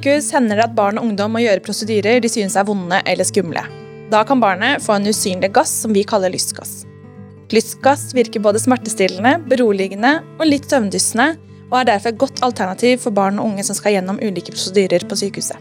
sykehus 0.00 0.32
hender 0.32 0.56
det 0.56 0.64
at 0.64 0.76
barn 0.76 0.98
og 0.98 1.04
ungdom 1.04 1.34
må 1.34 1.42
gjøre 1.42 1.60
prosedyrer 1.60 2.22
de 2.24 2.28
synes 2.28 2.56
er 2.56 2.64
vonde 2.64 3.02
eller 3.04 3.24
skumle. 3.24 3.60
Da 4.10 4.22
kan 4.24 4.40
barnet 4.40 4.80
få 4.82 4.96
en 4.96 5.06
usynlig 5.06 5.52
gass 5.52 5.70
som 5.82 5.92
vi 5.92 6.04
kaller 6.04 6.32
lystgass. 6.32 6.86
Lystgass 7.52 8.14
virker 8.14 8.40
både 8.40 8.58
smertestillende, 8.62 9.42
beroligende 9.50 10.22
og 10.38 10.46
litt 10.46 10.70
søvndyssende, 10.70 11.36
og 11.70 11.76
er 11.80 11.90
derfor 11.90 12.10
et 12.10 12.18
godt 12.18 12.40
alternativ 12.42 13.02
for 13.02 13.14
barn 13.14 13.38
og 13.38 13.50
unge 13.50 13.64
som 13.66 13.76
skal 13.76 13.94
gjennom 13.98 14.18
ulike 14.22 14.54
prosedyrer 14.54 15.04
på 15.06 15.18
sykehuset. 15.20 15.58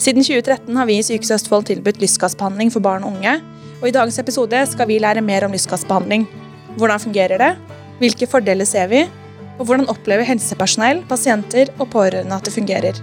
Siden 0.00 0.24
2013 0.24 0.74
har 0.74 0.88
vi 0.88 0.96
i 0.98 1.04
Sykehuset 1.06 1.36
Østfold 1.36 1.68
tilbudt 1.68 2.00
lystgassbehandling 2.02 2.72
for 2.72 2.82
barn 2.82 3.04
og 3.04 3.12
unge, 3.14 3.36
og 3.82 3.86
i 3.88 3.94
dagens 3.94 4.18
episode 4.18 4.62
skal 4.70 4.88
vi 4.88 4.98
lære 5.02 5.22
mer 5.22 5.44
om 5.46 5.52
lystgassbehandling. 5.54 6.24
Hvordan 6.78 7.02
fungerer 7.02 7.38
det? 7.44 7.52
Hvilke 8.00 8.30
fordeler 8.30 8.66
ser 8.66 8.88
vi? 8.90 9.04
Og 9.58 9.68
hvordan 9.68 9.86
opplever 9.92 10.26
helsepersonell, 10.26 11.04
pasienter 11.10 11.70
og 11.78 11.92
pårørende 11.92 12.40
at 12.40 12.48
det 12.48 12.56
fungerer? 12.56 12.98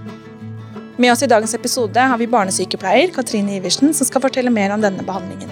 Med 0.97 1.11
oss 1.11 1.23
i 1.23 1.27
dagens 1.27 1.53
episode 1.55 1.99
har 1.99 2.17
vi 2.17 2.27
barnesykepleier 2.27 3.13
Katrine 3.15 3.55
Iversen, 3.55 3.93
som 3.95 4.07
skal 4.07 4.21
fortelle 4.23 4.51
mer 4.51 4.73
om 4.75 4.81
denne 4.83 5.03
behandlingen. 5.07 5.51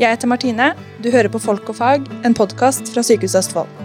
Jeg 0.00 0.12
heter 0.12 0.28
Martine. 0.28 0.70
Du 1.04 1.10
hører 1.12 1.28
på 1.32 1.40
Folk 1.40 1.68
og 1.72 1.76
fag, 1.76 2.08
en 2.24 2.36
podkast 2.36 2.88
fra 2.94 3.04
Sykehuset 3.04 3.42
Østfold. 3.44 3.82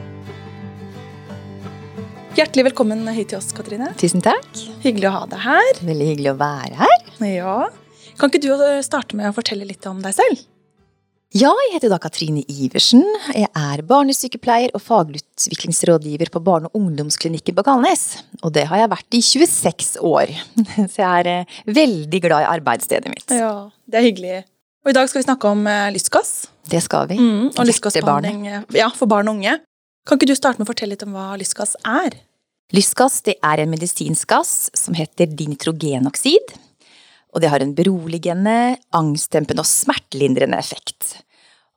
Hjertelig 2.37 2.69
velkommen 2.69 3.03
hit 3.11 3.33
til 3.33 3.41
oss, 3.41 3.51
Katrine. 3.55 3.91
Tusen 3.99 4.23
takk. 4.23 4.47
Hyggelig 4.85 5.09
å 5.11 5.15
ha 5.17 5.25
deg 5.33 5.43
her. 5.43 5.71
Veldig 5.83 6.09
hyggelig 6.13 6.31
å 6.31 6.37
være 6.39 6.79
her. 6.79 6.97
Ja. 7.27 7.57
Kan 8.19 8.31
ikke 8.31 8.43
du 8.47 8.51
starte 8.87 9.19
med 9.19 9.27
å 9.29 9.35
fortelle 9.35 9.67
litt 9.67 9.85
om 9.89 9.99
deg 10.03 10.15
selv? 10.15 10.47
Ja, 11.31 11.47
jeg 11.63 11.77
heter 11.77 11.87
da 11.93 11.95
Katrine 12.01 12.41
Iversen. 12.51 13.05
Jeg 13.31 13.47
er 13.55 13.81
barnesykepleier 13.87 14.73
og 14.75 14.81
fagutviklingsrådgiver 14.83 16.27
på 16.33 16.41
barne- 16.43 16.67
og 16.67 16.75
ungdomsklinikken 16.75 17.55
på 17.55 17.63
Kalnes. 17.63 18.17
Og 18.43 18.51
det 18.51 18.65
har 18.67 18.81
jeg 18.81 18.89
vært 18.91 19.15
i 19.15 19.21
26 19.23 19.93
år. 20.03 20.33
Så 20.91 20.99
jeg 20.99 21.07
er 21.07 21.29
eh, 21.31 21.61
veldig 21.71 22.19
glad 22.25 22.43
i 22.43 22.49
arbeidsstedet 22.51 23.13
mitt. 23.13 23.31
Ja, 23.31 23.69
Det 23.87 24.01
er 24.01 24.07
hyggelig. 24.09 24.41
Og 24.83 24.91
i 24.91 24.97
dag 24.97 25.07
skal 25.07 25.21
vi 25.21 25.27
snakke 25.29 25.53
om 25.55 25.63
eh, 25.71 25.87
lystgass. 25.95 26.33
Det 26.67 26.81
skal 26.83 27.07
vi. 27.07 27.15
Mm, 27.15 27.53
og 27.55 27.63
lystgassbehandling 27.69 28.43
ja, 28.75 28.89
for 28.91 29.07
barn 29.07 29.31
og 29.31 29.39
unge. 29.39 29.55
Kan 30.03 30.19
ikke 30.19 30.33
du 30.33 30.35
starte 30.35 30.59
med 30.59 30.67
å 30.67 30.71
fortelle 30.73 30.97
litt 30.97 31.07
om 31.07 31.15
hva 31.15 31.29
lystgass 31.39 31.77
er? 31.87 32.17
Lystgass 32.75 33.21
det 33.23 33.37
er 33.39 33.63
en 33.63 33.71
medisinsk 33.71 34.27
gass 34.35 34.67
som 34.75 34.99
heter 34.99 35.31
dinitrogenoksid. 35.31 36.57
Og 37.31 37.43
det 37.43 37.51
har 37.51 37.63
en 37.63 37.75
beroligende, 37.75 38.77
angstdempende 38.95 39.63
og 39.63 39.69
smertelindrende 39.69 40.59
effekt. 40.59 41.21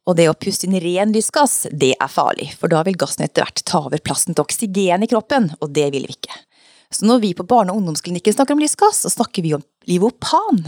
Og 0.05 0.19
det 0.19 0.27
å 0.29 0.37
puste 0.37 0.67
inn 0.67 0.77
ren 0.83 1.15
lysgass, 1.15 1.69
det 1.73 1.95
er 1.95 2.11
farlig, 2.13 2.51
for 2.59 2.73
da 2.73 2.83
vil 2.85 2.99
gassen 3.01 3.25
etter 3.25 3.47
hvert 3.47 3.63
ta 3.65 3.85
over 3.87 4.03
plassen 4.05 4.35
til 4.35 4.45
oksygen 4.45 5.07
i 5.07 5.09
kroppen, 5.09 5.53
og 5.61 5.73
det 5.73 5.87
vil 5.95 6.09
vi 6.09 6.17
ikke. 6.19 6.41
Så 6.93 7.09
når 7.09 7.23
vi 7.23 7.35
på 7.35 7.47
barne- 7.49 7.73
og 7.73 7.81
ungdomsklinikken 7.81 8.35
snakker 8.35 8.55
om 8.55 8.63
lysgass, 8.63 9.01
så 9.07 9.11
snakker 9.11 9.43
vi 9.43 9.55
om 9.57 9.63
Livopan. 9.89 10.67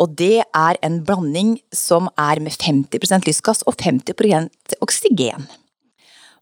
Og 0.00 0.14
det 0.18 0.42
er 0.42 0.78
en 0.82 1.02
blanding 1.06 1.58
som 1.74 2.08
er 2.18 2.40
med 2.42 2.56
50% 2.58 3.28
lystgass 3.28 3.62
og 3.68 3.76
50% 3.78 4.78
oksygen. 4.82 5.46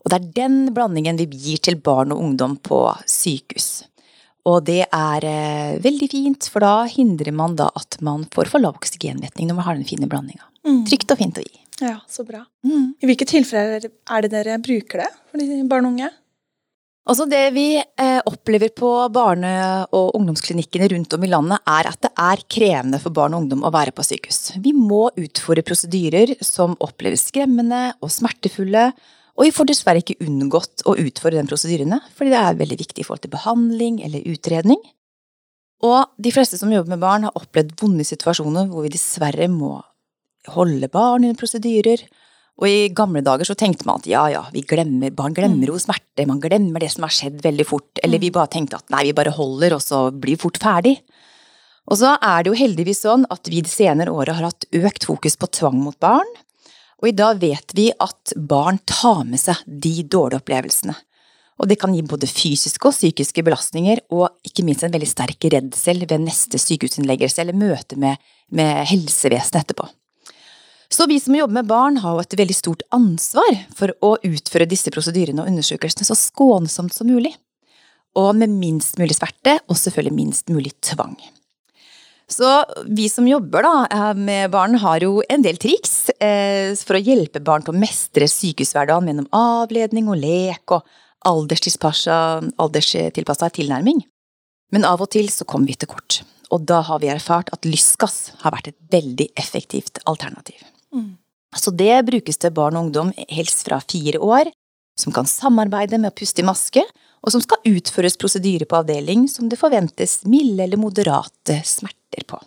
Og 0.03 0.11
det 0.11 0.19
er 0.19 0.31
den 0.41 0.57
blandingen 0.75 1.21
vi 1.21 1.29
gir 1.31 1.61
til 1.63 1.77
barn 1.77 2.15
og 2.15 2.23
ungdom 2.25 2.57
på 2.65 2.81
sykehus. 3.07 3.85
Og 4.49 4.65
det 4.67 4.81
er 4.89 5.27
eh, 5.29 5.75
veldig 5.83 6.09
fint, 6.11 6.49
for 6.51 6.65
da 6.65 6.87
hindrer 6.91 7.35
man 7.37 7.55
da 7.59 7.69
at 7.79 8.01
man 8.03 8.25
får 8.35 8.51
for 8.51 8.63
lav 8.63 8.79
oksygenmetning 8.81 9.49
når 9.49 9.59
man 9.59 9.69
har 9.69 9.79
den 9.79 9.87
fine 9.87 10.09
blandinga. 10.11 10.49
Mm. 10.67 10.83
Trygt 10.89 11.15
og 11.15 11.21
fint 11.21 11.39
å 11.39 11.45
gi. 11.45 11.61
Ja, 11.83 11.99
så 12.11 12.25
bra. 12.27 12.43
Mm. 12.67 12.93
I 13.03 13.09
hvilke 13.11 13.27
tilfeller 13.29 13.87
er 13.87 14.25
det 14.25 14.33
dere 14.35 14.59
bruker 14.63 15.05
det 15.05 15.13
for 15.31 15.43
de 15.43 15.63
barn 15.71 15.87
og 15.87 15.95
unge? 15.95 16.11
Altså 17.03 17.25
Det 17.27 17.43
vi 17.51 17.67
eh, 17.79 18.21
opplever 18.31 18.71
på 18.79 18.91
barne- 19.11 19.87
og 19.91 20.13
ungdomsklinikkene 20.19 20.87
rundt 20.93 21.17
om 21.17 21.25
i 21.27 21.31
landet, 21.31 21.63
er 21.67 21.89
at 21.91 21.99
det 22.05 22.13
er 22.15 22.45
krevende 22.47 23.01
for 23.03 23.15
barn 23.15 23.35
og 23.35 23.43
ungdom 23.43 23.65
å 23.67 23.73
være 23.75 23.95
på 23.95 24.05
sykehus. 24.07 24.53
Vi 24.63 24.75
må 24.77 25.09
utføre 25.19 25.67
prosedyrer 25.67 26.37
som 26.47 26.77
oppleves 26.79 27.27
skremmende 27.33 27.89
og 27.99 28.13
smertefulle, 28.15 28.93
og 29.33 29.47
vi 29.47 29.53
får 29.55 29.71
dessverre 29.71 30.03
ikke 30.03 30.21
unngått 30.27 30.85
å 30.89 30.97
utføre 31.01 31.39
den 31.39 31.49
prosedyrene, 31.49 32.03
fordi 32.17 32.35
det 32.35 32.41
er 32.41 32.59
veldig 32.59 32.79
viktig 32.83 33.01
i 33.01 33.07
forhold 33.07 33.25
til 33.25 33.33
behandling 33.33 34.03
eller 34.05 34.27
utredning. 34.29 34.81
Og 35.83 36.13
de 36.23 36.33
fleste 36.35 36.59
som 36.61 36.71
jobber 36.73 36.95
med 36.95 37.03
barn, 37.03 37.25
har 37.27 37.39
opplevd 37.39 37.73
vonde 37.81 38.05
situasjoner 38.07 38.69
hvor 38.71 38.85
vi 38.87 38.93
dessverre 38.93 39.49
må 39.51 39.79
holde 40.53 40.91
barn 40.93 41.25
under 41.25 41.39
prosedyrer. 41.39 42.05
Og 42.61 42.69
i 42.69 42.93
gamle 42.95 43.23
dager 43.25 43.49
så 43.49 43.57
tenkte 43.59 43.87
man 43.89 44.03
at 44.03 44.07
ja, 44.11 44.27
ja, 44.31 44.45
vi 44.55 44.63
glemmer, 44.69 45.11
barn 45.17 45.35
glemmer 45.35 45.73
jo 45.73 45.81
smerte, 45.81 46.27
man 46.29 46.43
glemmer 46.43 46.85
det 46.85 46.93
som 46.93 47.07
har 47.07 47.15
skjedd 47.15 47.41
veldig 47.43 47.67
fort. 47.67 48.03
Eller 48.05 48.23
vi 48.23 48.31
bare 48.35 48.53
tenkte 48.53 48.79
at 48.79 48.93
nei, 48.93 49.07
vi 49.09 49.17
bare 49.17 49.33
holder, 49.35 49.79
og 49.79 49.83
så 49.83 50.05
blir 50.13 50.37
vi 50.37 50.45
fort 50.45 50.61
ferdig. 50.63 50.99
Og 51.91 51.99
så 51.99 52.13
er 52.15 52.45
det 52.45 52.53
jo 52.53 52.61
heldigvis 52.61 53.03
sånn 53.03 53.25
at 53.33 53.49
vi 53.51 53.65
de 53.65 53.71
senere 53.71 54.13
åra 54.15 54.37
har 54.37 54.53
hatt 54.53 54.69
økt 54.71 55.09
fokus 55.09 55.35
på 55.41 55.51
tvang 55.57 55.81
mot 55.83 55.99
barn, 56.03 56.29
og 57.03 57.09
i 57.11 57.17
dag 57.19 57.41
vet 57.43 57.75
vi 57.75 57.89
at 57.91 58.35
barn 58.37 58.79
tar 58.87 59.25
med 59.27 59.41
seg 59.43 59.59
de 59.67 60.05
dårlige 60.07 60.39
opplevelsene. 60.39 60.95
Og 61.61 61.69
det 61.69 61.77
kan 61.83 61.93
gi 61.95 62.03
både 62.07 62.31
fysiske 62.31 62.89
og 62.89 62.95
psykiske 62.95 63.43
belastninger, 63.45 64.05
og 64.15 64.31
ikke 64.47 64.65
minst 64.67 64.87
en 64.87 64.95
veldig 64.95 65.11
sterk 65.11 65.49
redsel 65.53 66.07
ved 66.07 66.23
neste 66.25 66.59
sykehusinnleggelse 66.63 67.43
eller 67.43 67.59
møte 67.59 67.99
med, 68.01 68.23
med 68.55 68.87
helsevesenet 68.91 69.65
etterpå. 69.65 69.89
Så 70.93 71.07
vi 71.09 71.19
som 71.21 71.35
jobber 71.35 71.57
med 71.59 71.69
barn, 71.71 71.99
har 72.05 72.15
jo 72.15 72.23
et 72.23 72.39
veldig 72.39 72.57
stort 72.57 72.83
ansvar 72.93 73.63
for 73.75 73.95
å 74.05 74.17
utføre 74.29 74.69
disse 74.69 74.93
prosedyrene 74.93 75.43
og 75.43 75.49
undersøkelsene 75.49 76.07
så 76.07 76.17
skånsomt 76.19 76.95
som 76.95 77.09
mulig. 77.09 77.33
Og 78.19 78.35
med 78.37 78.53
minst 78.53 78.99
mulig 79.01 79.17
smerte, 79.17 79.57
og 79.73 79.79
selvfølgelig 79.81 80.19
minst 80.19 80.53
mulig 80.53 80.75
tvang. 80.85 81.17
Så 82.33 82.49
vi 82.87 83.09
som 83.13 83.27
jobber 83.29 83.67
da, 83.67 83.87
eh, 83.91 84.15
med 84.15 84.51
barn, 84.51 84.75
har 84.81 85.03
jo 85.05 85.23
en 85.29 85.43
del 85.45 85.57
triks 85.61 86.11
eh, 86.17 86.73
for 86.75 86.97
å 86.97 87.05
hjelpe 87.05 87.45
barn 87.45 87.65
til 87.65 87.75
å 87.75 87.83
mestre 87.83 88.29
sykehushverdagen 88.31 89.09
gjennom 89.11 89.29
avledning 89.37 90.09
og 90.09 90.21
lek 90.23 90.73
og 90.73 90.81
alderstilpassa 91.29 93.51
tilnærming. 93.59 94.01
Men 94.73 94.89
av 94.89 95.05
og 95.05 95.11
til 95.13 95.29
så 95.29 95.45
kommer 95.45 95.69
vi 95.69 95.77
til 95.77 95.93
kort, 95.93 96.23
og 96.51 96.65
da 96.69 96.81
har 96.89 96.99
vi 97.03 97.13
erfart 97.13 97.53
at 97.53 97.69
lystgass 97.69 98.33
har 98.43 98.53
vært 98.57 98.73
et 98.73 98.81
veldig 98.95 99.29
effektivt 99.37 100.01
alternativ. 100.09 100.61
Mm. 100.95 101.13
Så 101.53 101.71
det 101.77 102.07
brukes 102.09 102.41
til 102.41 102.57
barn 102.57 102.77
og 102.79 102.89
ungdom 102.89 103.13
helst 103.29 103.67
fra 103.67 103.83
fire 103.85 104.19
år, 104.25 104.49
som 104.99 105.13
kan 105.13 105.29
samarbeide 105.29 106.01
med 106.01 106.13
å 106.13 106.17
puste 106.17 106.41
i 106.41 106.49
maske, 106.49 106.83
og 107.23 107.35
som 107.35 107.43
skal 107.45 107.63
utføres 107.69 108.17
prosedyre 108.19 108.67
på 108.67 108.79
avdeling 108.81 109.29
som 109.31 109.49
det 109.53 109.61
forventes 109.61 110.23
milde 110.27 110.65
eller 110.65 110.81
moderate 110.81 111.61
smerter 111.69 112.02
venter 112.13 112.25
på. 112.27 112.41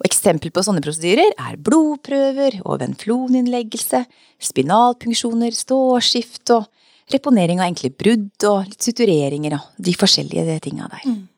Og 0.00 0.06
eksempel 0.06 0.50
på 0.50 0.62
sånne 0.64 0.82
prosedyrer 0.82 1.34
er 1.38 1.56
blodprøver 1.56 2.62
og 2.64 2.80
venfloninnleggelse, 2.80 4.04
spinalpunksjoner, 4.40 5.52
ståskift 5.52 6.50
og 6.50 6.66
reponering 7.12 7.60
av 7.60 7.68
enkle 7.68 7.90
brudd 7.90 8.46
og 8.48 8.66
litt 8.66 8.82
sutureringer 8.82 9.54
og 9.58 9.60
de 9.76 9.94
forskjellige 9.94 10.58
tinga 10.64 10.88
der. 10.88 11.06
Mm. 11.06 11.28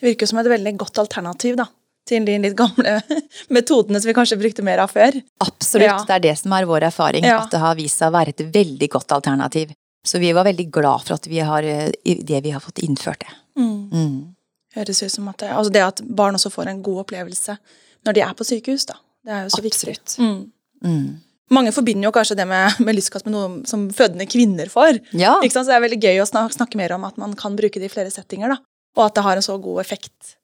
Det 0.00 0.08
virker 0.08 0.26
som 0.26 0.40
et 0.40 0.48
veldig 0.50 0.74
godt 0.80 0.98
alternativ 0.98 1.56
da, 1.60 1.68
til 2.08 2.24
de 2.26 2.38
litt 2.40 2.56
gamle 2.56 2.98
metodene 3.56 4.00
som 4.00 4.10
vi 4.10 4.16
kanskje 4.16 4.40
brukte 4.40 4.64
mer 4.66 4.82
av 4.82 4.92
før. 4.92 5.16
Absolutt, 5.44 5.86
ja. 5.86 6.00
det 6.08 6.16
er 6.16 6.26
det 6.30 6.34
som 6.40 6.52
er 6.56 6.68
vår 6.68 6.88
erfaring, 6.90 7.24
ja. 7.24 7.38
at 7.44 7.54
det 7.54 7.62
har 7.62 7.78
vist 7.78 8.00
seg 8.00 8.10
å 8.10 8.16
være 8.18 8.34
et 8.34 8.44
veldig 8.52 8.90
godt 8.92 9.16
alternativ. 9.16 9.72
Så 10.04 10.18
vi 10.20 10.32
var 10.32 10.48
veldig 10.48 10.68
glad 10.72 11.04
for 11.04 11.20
at 11.20 11.26
vi 11.28 11.40
har, 11.44 11.64
eh, 11.64 11.92
det 12.02 12.44
vi 12.44 12.52
har 12.52 12.60
fått 12.64 12.80
innført 12.84 13.20
det. 13.24 13.32
Mm. 13.60 13.88
Mm 13.92 14.20
høres 14.76 15.02
ut 15.02 15.12
som 15.12 15.28
at 15.32 15.42
det, 15.42 15.50
altså 15.50 15.72
det 15.74 15.82
at 15.86 16.02
barn 16.06 16.38
også 16.38 16.52
får 16.52 16.70
en 16.70 16.82
god 16.86 17.04
opplevelse 17.04 17.56
når 18.06 18.16
de 18.16 18.22
er 18.24 18.36
på 18.36 18.46
sykehus, 18.48 18.86
da. 18.88 18.96
Det 19.26 19.34
er 19.34 19.42
jo 19.44 19.52
så 19.52 19.60
Absolutt. 19.60 20.14
viktig. 20.16 20.24
Mm. 20.24 20.88
Mm. 20.88 21.08
Mange 21.50 21.72
forbinder 21.74 22.06
jo 22.06 22.14
kanskje 22.14 22.38
det 22.38 22.46
med, 22.48 22.80
med 22.80 22.96
lystgass 22.96 23.26
med 23.26 23.34
noe 23.34 23.68
som 23.68 23.88
fødende 23.92 24.26
kvinner 24.30 24.70
får. 24.70 25.00
Ja. 25.18 25.36
Så 25.50 25.66
det 25.66 25.76
er 25.76 25.82
veldig 25.84 26.00
gøy 26.00 26.20
å 26.22 26.28
snakke, 26.28 26.56
snakke, 26.56 26.78
mer 26.78 26.94
om 26.96 27.04
at 27.08 27.18
man 27.20 27.34
kan 27.38 27.58
bruke 27.58 27.82
det 27.82 27.90
i 27.90 27.92
flere 27.92 28.12
settinger, 28.14 28.54
da. 28.54 28.62
Og 28.98 29.08
at 29.08 29.18
det 29.18 29.24
har 29.26 29.38
en 29.38 29.44
så 29.44 29.56
god 29.60 29.82
effekt. 29.82 30.36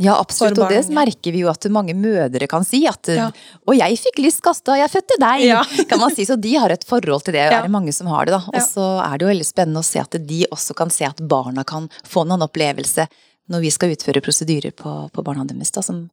Ja, 0.00 0.14
absolutt, 0.16 0.56
og 0.56 0.70
det 0.72 0.86
merker 0.94 1.34
vi 1.34 1.42
jo 1.42 1.50
at 1.50 1.66
mange 1.68 1.92
mødre 1.92 2.46
kan 2.48 2.64
si. 2.64 2.80
At 2.88 3.10
ja. 3.12 3.26
'Å, 3.28 3.74
jeg 3.76 3.98
fikk 4.00 4.22
lystgass 4.24 4.62
da 4.64 4.78
jeg 4.80 4.88
fødte 4.88 5.18
deg', 5.20 5.44
ja. 5.50 5.60
kan 5.90 6.00
man 6.00 6.14
si. 6.14 6.24
Så 6.24 6.38
de 6.40 6.54
har 6.56 6.72
et 6.72 6.86
forhold 6.88 7.26
til 7.26 7.36
det, 7.36 7.44
og 7.50 7.52
ja. 7.52 7.58
er 7.60 7.68
det 7.68 7.74
mange 7.74 7.92
som 7.92 8.08
har 8.08 8.30
det, 8.30 8.38
da. 8.38 8.40
Og 8.54 8.64
så 8.64 8.86
er 9.04 9.18
det 9.18 9.26
jo 9.26 9.32
veldig 9.34 9.48
spennende 9.50 9.82
å 9.82 9.86
se 9.86 10.00
at 10.00 10.16
de 10.16 10.40
også 10.48 10.78
kan 10.78 10.94
se 10.94 11.04
at 11.10 11.20
barna 11.20 11.66
kan 11.68 11.90
få 12.08 12.24
noen 12.24 12.46
opplevelse 12.48 13.04
når 13.52 13.66
vi 13.66 13.72
skal 13.74 13.92
utføre 13.94 14.22
prosedyrer 14.24 14.74
på, 14.76 14.94
på 15.12 15.24
barna 15.24 15.44
deres, 15.48 15.72
da, 15.74 15.84
som 15.84 16.06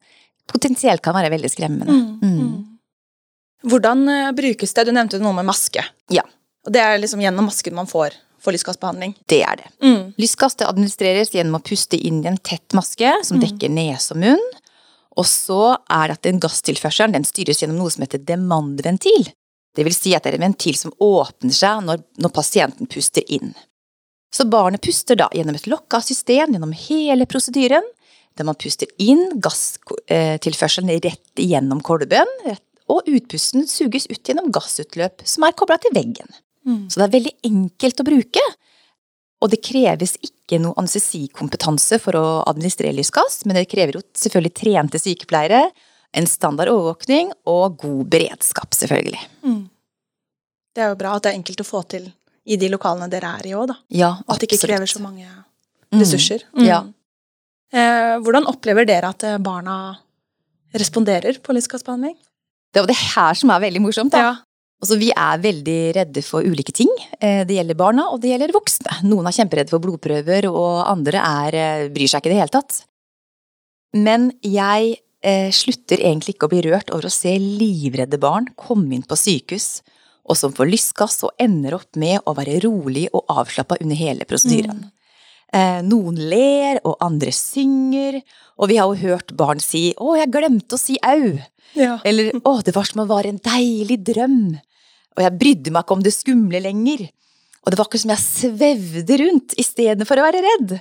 potensielt 0.50 1.04
kan 1.06 1.16
være 1.16 1.32
veldig 1.34 1.52
skremmende. 1.52 1.94
Mm, 1.94 2.10
mm. 2.22 2.40
mm. 2.40 3.70
Hvordan 3.70 4.06
uh, 4.08 4.32
brukes 4.36 4.74
det? 4.76 4.88
Du 4.88 4.94
nevnte 4.96 5.20
noe 5.22 5.36
med 5.36 5.48
maske. 5.50 5.84
Ja. 6.12 6.24
Og 6.68 6.74
Det 6.76 6.82
er 6.84 7.00
liksom 7.00 7.22
gjennom 7.24 7.50
masken 7.50 7.76
man 7.78 7.90
får 7.90 8.16
for 8.40 8.56
lystgassbehandling? 8.56 9.16
Det 9.28 9.42
er 9.44 9.60
det. 9.60 9.70
Mm. 9.84 10.14
Lystgass 10.20 10.56
det 10.60 10.68
administreres 10.70 11.34
gjennom 11.36 11.60
å 11.60 11.64
puste 11.66 11.98
inn 11.98 12.22
i 12.24 12.30
en 12.32 12.40
tett 12.40 12.76
maske 12.78 13.12
som 13.26 13.40
mm. 13.40 13.44
dekker 13.46 13.74
nese 13.74 14.16
og 14.16 14.22
munn. 14.24 14.46
Og 15.20 15.28
så 15.28 15.64
er 15.92 16.08
det 16.08 16.20
at 16.20 16.28
den 16.30 16.40
gasstilførselen 16.44 17.18
den 17.18 17.28
styres 17.28 17.60
gjennom 17.62 17.82
noe 17.82 17.92
som 17.92 18.06
heter 18.06 18.24
demandventil. 18.24 19.28
Det 19.76 19.86
vil 19.86 19.96
si 19.96 20.14
at 20.16 20.24
det 20.24 20.34
er 20.34 20.40
en 20.40 20.48
ventil 20.48 20.78
som 20.80 20.94
åpner 21.04 21.54
seg 21.56 21.84
når, 21.86 22.04
når 22.22 22.34
pasienten 22.36 22.90
puster 22.90 23.26
inn. 23.32 23.52
Så 24.34 24.46
barnet 24.46 24.84
puster 24.86 25.18
da 25.18 25.30
gjennom 25.34 25.58
et 25.58 25.68
lokka 25.70 26.02
system 26.06 26.54
gjennom 26.54 26.74
hele 26.86 27.26
prosedyren, 27.30 27.86
der 28.38 28.48
man 28.48 28.58
puster 28.60 28.88
inn 29.02 29.40
gasstilførselen 29.42 30.92
rett 31.04 31.42
igjennom 31.42 31.82
kolben, 31.84 32.30
og 32.90 33.10
utpusten 33.10 33.68
suges 33.70 34.08
ut 34.10 34.22
gjennom 34.22 34.52
gassutløp 34.54 35.26
som 35.28 35.46
er 35.46 35.58
kobla 35.58 35.78
til 35.82 35.94
veggen. 35.98 36.30
Mm. 36.68 36.86
Så 36.90 37.00
det 37.00 37.08
er 37.08 37.16
veldig 37.18 37.36
enkelt 37.50 38.02
å 38.02 38.08
bruke, 38.08 38.46
og 39.40 39.52
det 39.54 39.62
kreves 39.64 40.18
ikke 40.26 40.60
noe 40.62 40.76
anestesikompetanse 40.82 42.00
for 42.04 42.18
å 42.20 42.26
administrere 42.50 42.96
lystgass, 42.98 43.44
men 43.46 43.60
det 43.60 43.70
krever 43.72 44.00
jo 44.00 44.06
selvfølgelig 44.18 44.56
trente 44.62 45.02
sykepleiere, 45.02 45.70
en 46.18 46.26
standard 46.26 46.72
overvåkning 46.72 47.30
og 47.50 47.78
god 47.84 48.08
beredskap, 48.10 48.74
selvfølgelig. 48.74 49.22
Mm. 49.46 49.68
Det 50.74 50.82
er 50.82 50.90
jo 50.94 50.98
bra 50.98 51.16
at 51.18 51.26
det 51.26 51.32
er 51.32 51.38
enkelt 51.38 51.62
å 51.62 51.68
få 51.68 51.84
til 51.92 52.08
i 52.50 52.58
de 52.58 52.70
lokalene 52.74 53.10
dere 53.12 53.30
er 53.40 53.48
i 53.50 53.54
òg, 53.58 53.68
da. 53.72 53.76
Ja, 53.94 54.12
At 54.28 54.40
det 54.42 54.50
ikke 54.50 54.64
krever 54.68 54.90
så 54.90 55.02
mange 55.04 55.28
Mm. 55.90 56.02
ressurser. 56.04 56.44
Ja. 56.62 56.84
Eh, 57.74 58.18
hvordan 58.22 58.46
opplever 58.50 58.86
dere 58.86 59.10
at 59.10 59.24
eh, 59.26 59.38
barna 59.42 59.98
responderer 60.74 61.40
på 61.42 61.54
lystgassbehandling? 61.58 62.16
Det 62.74 62.84
er 62.84 62.86
det 62.92 63.00
her 63.16 63.34
som 63.38 63.50
er 63.50 63.64
veldig 63.64 63.82
morsomt. 63.82 64.14
Da. 64.14 64.36
Altså, 64.82 64.98
vi 65.02 65.10
er 65.12 65.42
veldig 65.42 65.80
redde 65.98 66.22
for 66.24 66.46
ulike 66.46 66.72
ting. 66.78 66.92
Eh, 67.20 67.44
Det 67.44 67.58
gjelder 67.58 67.76
barna, 67.76 68.06
og 68.14 68.22
det 68.22 68.30
gjelder 68.32 68.54
voksne. 68.54 69.00
Noen 69.10 69.26
er 69.28 69.36
kjemperedde 69.36 69.70
for 69.74 69.80
blodprøver, 69.84 70.46
og 70.52 70.86
andre 70.88 71.18
er, 71.20 71.56
eh, 71.56 71.90
bryr 71.90 72.08
seg 72.08 72.22
ikke 72.22 72.30
i 72.30 72.34
det 72.36 72.42
hele 72.44 72.54
tatt. 72.54 72.84
Men 73.94 74.32
jeg 74.44 75.00
eh, 75.22 75.50
slutter 75.52 75.98
egentlig 76.00 76.36
ikke 76.38 76.48
å 76.48 76.54
bli 76.54 76.62
rørt 76.70 76.92
over 76.94 77.10
å 77.10 77.12
se 77.12 77.34
livredde 77.40 78.20
barn 78.22 78.46
komme 78.56 78.94
inn 78.96 79.04
på 79.04 79.18
sykehus, 79.20 79.82
og 80.30 80.38
som 80.38 80.54
får 80.54 80.70
lystgass 80.70 81.24
og 81.26 81.34
ender 81.42 81.76
opp 81.80 81.98
med 82.00 82.22
å 82.30 82.36
være 82.38 82.60
rolig 82.68 83.08
og 83.10 83.26
avslappa 83.34 83.80
under 83.82 83.98
hele 83.98 84.28
prosedyren. 84.30 84.86
Eh, 85.50 85.80
noen 85.82 86.20
ler, 86.30 86.78
og 86.86 87.00
andre 87.02 87.34
synger, 87.34 88.20
og 88.62 88.70
vi 88.70 88.78
har 88.78 88.92
jo 88.92 89.10
hørt 89.10 89.34
barn 89.36 89.60
si 89.60 89.94
'Å, 89.98 90.18
jeg 90.18 90.32
glemte 90.32 90.78
å 90.78 90.80
si 90.80 90.98
au'. 91.02 91.42
Ja. 91.74 92.00
Eller 92.06 92.32
'Å, 92.34 92.64
det 92.64 92.76
var 92.76 92.86
som 92.86 93.02
å 93.02 93.10
være 93.10 93.30
en 93.30 93.40
deilig 93.40 94.04
drøm'. 94.06 94.62
Og 95.18 95.24
jeg 95.24 95.40
brydde 95.40 95.72
meg 95.72 95.84
ikke 95.84 95.98
om 95.98 96.04
det 96.04 96.14
skumle 96.14 96.62
lenger. 96.62 97.10
Og 97.66 97.72
det 97.72 97.78
var 97.78 97.86
akkurat 97.86 98.02
som 98.02 98.14
jeg 98.14 98.28
svevde 98.30 99.18
rundt 99.20 99.54
istedenfor 99.58 100.20
å 100.20 100.28
være 100.30 100.46
redd. 100.46 100.80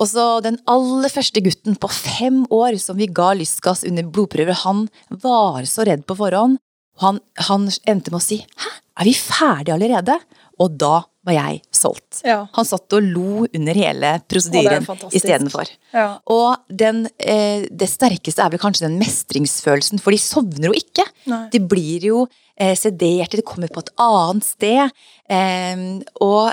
Og 0.00 0.08
så 0.08 0.42
den 0.42 0.58
aller 0.66 1.08
første 1.12 1.40
gutten 1.44 1.76
på 1.76 1.88
fem 1.88 2.46
år 2.50 2.78
som 2.80 2.96
vi 2.96 3.06
ga 3.06 3.32
lystgass 3.36 3.84
under 3.84 4.02
blodprøver, 4.02 4.56
han 4.64 4.88
var 5.08 5.62
så 5.68 5.84
redd 5.86 6.06
på 6.08 6.16
forhånd. 6.16 6.58
Og 7.00 7.06
han, 7.06 7.20
han 7.48 7.70
endte 7.88 8.12
med 8.12 8.20
å 8.20 8.24
si 8.24 8.42
'hæ, 8.44 8.70
er 9.00 9.08
vi 9.08 9.14
ferdige 9.16 9.74
allerede?' 9.76 10.20
Og 10.60 10.76
da 10.76 11.00
var 11.24 11.32
jeg 11.32 11.60
solgt. 11.72 12.20
Ja. 12.24 12.42
Han 12.52 12.66
satt 12.68 12.92
og 12.92 13.02
lo 13.04 13.46
under 13.48 13.76
hele 13.76 14.10
prosedyren 14.28 14.84
istedenfor. 15.08 15.68
Ja. 15.92 16.18
Og 16.28 16.56
den, 16.68 17.06
eh, 17.18 17.64
det 17.64 17.88
sterkeste 17.88 18.44
er 18.44 18.52
vel 18.52 18.60
kanskje 18.60 18.84
den 18.88 18.98
mestringsfølelsen, 19.00 20.00
for 20.00 20.12
de 20.12 20.20
sovner 20.20 20.68
jo 20.68 20.76
ikke. 20.76 21.06
Nei. 21.32 21.48
De 21.52 21.60
blir 21.60 22.04
jo 22.04 22.26
eh, 22.56 22.76
de 22.76 23.42
kommer 23.42 23.68
på 23.72 23.80
et 23.80 23.92
annet 23.96 24.44
sted. 24.44 24.90
Eh, 25.28 26.02
og 26.20 26.52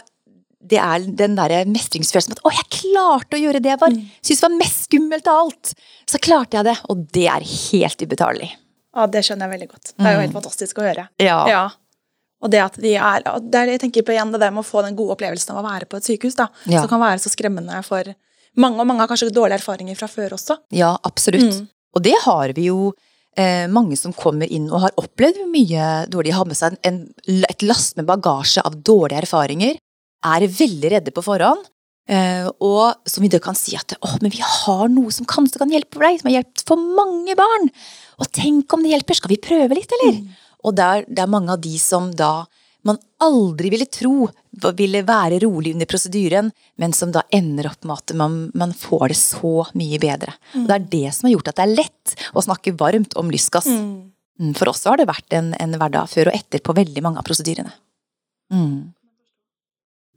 det 0.67 0.79
er 0.79 0.99
den 0.99 1.35
derre 1.35 1.65
mestringsfølelsen 1.65 2.35
at 2.35 2.43
'å, 2.43 2.51
jeg 2.51 2.79
klarte 2.79 3.35
å 3.35 3.43
gjøre 3.43 3.61
det 3.61 3.71
jeg 3.71 3.79
var, 3.79 3.89
Mm. 3.89 4.09
syntes 4.21 4.41
var 4.41 4.57
mest 4.57 4.89
skummelt 4.89 5.27
av 5.27 5.47
alt'. 5.47 5.73
Så 6.07 6.19
klarte 6.19 6.57
jeg 6.57 6.63
det, 6.65 6.77
og 6.89 7.11
det 7.11 7.27
er 7.27 7.41
helt 7.41 7.97
ubetalelig. 8.01 8.55
Ja, 8.97 9.05
det 9.13 9.21
skjønner 9.27 9.47
jeg 9.47 9.53
veldig 9.55 9.69
godt. 9.71 9.91
Det 9.93 10.05
er 10.05 10.13
jo 10.15 10.19
Mm. 10.19 10.25
helt 10.25 10.37
fantastisk 10.37 10.79
å 10.81 10.85
høre. 10.87 11.07
Ja. 11.21 11.37
Ja. 11.51 11.63
Og 12.41 12.51
det 12.53 12.59
at 12.61 12.75
de 12.81 12.93
er 12.95 13.23
og 13.31 13.45
det 13.51 13.59
er 13.63 13.71
jeg 13.73 13.81
tenker 13.81 14.03
på 14.05 14.13
igjen, 14.13 14.31
det 14.33 14.39
der 14.43 14.51
med 14.53 14.61
å 14.65 14.67
få 14.67 14.83
den 14.85 14.95
gode 14.97 15.15
opplevelsen 15.15 15.55
av 15.55 15.63
å 15.63 15.67
være 15.67 15.87
på 15.89 15.97
et 15.97 16.03
sykehus, 16.05 16.35
da. 16.37 16.49
Ja. 16.69 16.81
Som 16.83 16.89
kan 16.91 17.01
være 17.01 17.21
så 17.23 17.31
skremmende 17.33 17.79
for 17.85 18.03
mange, 18.57 18.79
og 18.81 18.85
mange 18.89 19.01
har 19.05 19.09
kanskje 19.09 19.31
dårlige 19.33 19.57
erfaringer 19.61 19.97
fra 19.97 20.07
før 20.09 20.35
også. 20.37 20.57
Ja, 20.71 20.95
absolutt. 21.03 21.53
Mm. 21.55 21.67
Og 21.95 22.03
det 22.03 22.13
har 22.25 22.53
vi 22.53 22.67
jo 22.69 22.93
eh, 23.37 23.65
mange 23.67 23.97
som 23.97 24.13
kommer 24.13 24.49
inn 24.49 24.69
og 24.71 24.81
har 24.81 24.91
opplevd 24.97 25.43
mye 25.49 26.05
dårlig. 26.09 26.33
Har 26.33 26.45
med 26.45 26.57
seg 26.57 26.77
en, 26.83 27.03
en, 27.27 27.43
et 27.49 27.61
last 27.65 27.97
med 27.97 28.05
bagasje 28.05 28.61
av 28.65 28.75
dårlige 28.85 29.23
erfaringer. 29.25 29.77
Er 30.25 30.47
veldig 30.47 30.91
redde 30.91 31.11
på 31.13 31.23
forhånd. 31.25 31.65
Eh, 32.07 32.47
og 32.63 33.09
som 33.09 33.23
vi 33.25 33.31
da 33.31 33.39
kan 33.43 33.57
si 33.57 33.75
at 33.75 33.97
oh, 33.99 34.15
men 34.23 34.31
vi 34.31 34.39
har 34.39 34.87
noe 34.91 35.11
som 35.11 35.27
kanskje 35.27 35.59
kan 35.59 35.71
hjelpe 35.73 35.99
deg, 35.99 36.21
som 36.21 36.29
har 36.29 36.37
hjulpet 36.37 36.63
for 36.69 36.91
mange 36.99 37.35
barn. 37.39 37.67
Og 38.21 38.29
tenk 38.35 38.71
om 38.73 38.85
det 38.85 38.93
hjelper, 38.93 39.19
skal 39.19 39.33
vi 39.33 39.41
prøve 39.43 39.75
litt, 39.75 39.91
eller? 39.99 40.21
Mm. 40.21 40.45
Og 40.67 40.77
det 40.77 40.87
er, 40.87 41.27
mange 41.29 41.53
av 41.53 41.61
de 41.63 41.75
som 41.81 42.09
da 42.15 42.47
man 42.87 42.99
aldri 43.19 43.71
ville 43.73 43.87
tro 43.91 44.29
ville 44.77 45.01
være 45.05 45.41
rolig 45.43 45.73
under 45.75 45.89
prosedyren, 45.89 46.51
men 46.79 46.93
som 46.95 47.11
da 47.13 47.25
ender 47.35 47.67
opp 47.69 47.83
med 47.83 47.99
at 47.99 48.13
man, 48.17 48.37
man 48.57 48.71
får 48.73 49.11
det 49.11 49.17
så 49.19 49.53
mye 49.77 49.99
bedre. 50.01 50.33
Og 50.55 50.69
det 50.69 50.77
er 50.77 50.85
det 50.93 51.15
som 51.15 51.27
har 51.27 51.35
gjort 51.35 51.51
at 51.51 51.59
det 51.59 51.65
er 51.65 51.75
lett 51.81 52.15
å 52.31 52.43
snakke 52.45 52.77
varmt 52.79 53.17
om 53.19 53.33
lystgass. 53.33 53.67
Mm. 53.67 54.13
Mm, 54.39 54.53
For 54.57 54.71
oss 54.71 54.85
har 54.87 55.01
det 55.01 55.09
vært 55.09 55.35
en, 55.35 55.51
en 55.57 55.75
hverdag 55.75 56.09
før 56.13 56.31
og 56.31 56.39
etter 56.39 56.63
på 56.63 56.75
veldig 56.77 57.03
mange 57.03 57.21
av 57.21 57.27
prosedyrene. 57.27 57.73
Mm. 58.53 58.93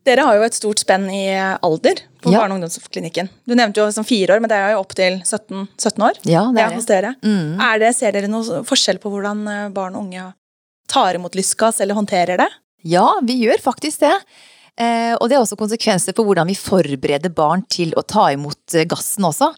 Dere 0.07 0.25
har 0.25 0.39
jo 0.39 0.45
et 0.47 0.57
stort 0.57 0.81
spenn 0.81 1.05
i 1.13 1.27
alder 1.61 2.01
på 2.25 2.33
Ja. 2.33 2.41
barne- 2.41 2.55
og 2.55 2.61
ungdomsklinikken. 2.61 3.29
Du 3.47 3.55
nevnte 3.55 3.83
jo 3.83 3.91
som 3.93 4.05
fire 4.05 4.35
år, 4.37 4.41
men 4.41 4.49
det 4.49 4.57
er 4.57 4.73
jo 4.73 4.81
opp 4.81 4.95
til 4.97 5.21
17, 5.25 5.69
17 5.77 6.03
år. 6.07 6.15
Ja, 6.25 6.45
det 6.53 6.63
er 6.65 6.75
hos 6.75 6.87
det. 6.87 7.03
dere. 7.03 7.15
Mm. 7.23 7.61
Er 7.61 7.79
det, 7.79 7.95
ser 7.97 8.13
dere 8.13 8.29
noen 8.29 8.65
forskjell 8.65 8.99
på 8.99 9.11
hvordan 9.13 9.43
eh, 9.49 9.69
barn 9.77 9.95
og 9.97 10.07
unge 10.07 10.33
tar 10.89 11.15
imot 11.15 11.37
lystgass 11.37 11.81
eller 11.81 11.95
håndterer 11.95 12.37
det? 12.41 12.49
Ja, 12.85 13.21
vi 13.23 13.37
gjør 13.45 13.61
faktisk 13.61 14.01
det. 14.01 14.15
Eh, 14.81 15.13
og 15.21 15.29
det 15.29 15.37
er 15.37 15.43
også 15.45 15.59
konsekvenser 15.61 16.15
for 16.17 16.25
hvordan 16.25 16.47
vi 16.49 16.55
forbereder 16.57 17.29
barn 17.35 17.63
til 17.69 17.93
å 17.93 18.03
ta 18.07 18.31
imot 18.33 18.75
eh, 18.75 18.87
gassen 18.89 19.25
også. 19.29 19.53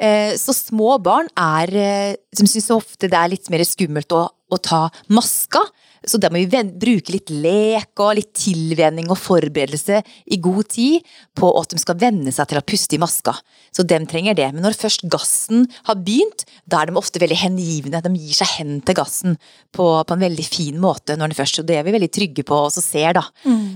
Eh, 0.00 0.32
så 0.40 0.54
små 0.56 0.96
barn 1.02 1.28
er, 1.36 1.68
eh, 1.76 2.14
som 2.34 2.46
syns 2.48 2.70
ofte 2.72 3.10
det 3.10 3.18
er 3.18 3.28
litt 3.28 3.50
mer 3.52 3.60
skummelt 3.68 4.08
å, 4.16 4.24
å 4.50 4.56
ta 4.62 4.86
maska. 5.12 5.60
Så 6.08 6.18
da 6.22 6.30
må 6.32 6.42
vi 6.42 6.62
bruke 6.82 7.14
litt 7.14 7.30
lek 7.30 8.00
og 8.02 8.16
litt 8.18 8.32
tilvenning 8.38 9.10
og 9.12 9.20
forberedelse 9.20 10.00
i 10.34 10.38
god 10.42 10.68
tid 10.74 11.06
på 11.38 11.50
at 11.60 11.74
de 11.74 11.80
skal 11.82 11.98
venne 12.00 12.32
seg 12.34 12.50
til 12.50 12.60
å 12.60 12.64
puste 12.66 12.96
i 12.96 13.00
maska. 13.02 13.34
Så 13.74 13.86
dem 13.88 14.06
trenger 14.10 14.36
det. 14.38 14.48
Men 14.54 14.66
når 14.66 14.78
først 14.78 15.06
gassen 15.12 15.68
har 15.88 16.00
begynt, 16.02 16.46
da 16.66 16.82
er 16.82 16.90
de 16.90 16.98
ofte 16.98 17.22
veldig 17.22 17.38
hengivne. 17.44 18.02
De 18.02 18.14
gir 18.18 18.36
seg 18.42 18.56
hen 18.58 18.80
til 18.84 18.98
gassen 18.98 19.38
på, 19.74 19.86
på 20.06 20.16
en 20.16 20.24
veldig 20.26 20.46
fin 20.46 20.80
måte 20.82 21.16
når 21.16 21.32
den 21.32 21.38
først 21.38 21.62
Og 21.62 21.68
det 21.68 21.78
er 21.78 21.86
vi 21.86 21.94
veldig 21.94 22.10
trygge 22.12 22.46
på 22.48 22.58
og 22.66 22.72
så 22.74 22.82
ser, 22.84 23.14
da. 23.18 23.26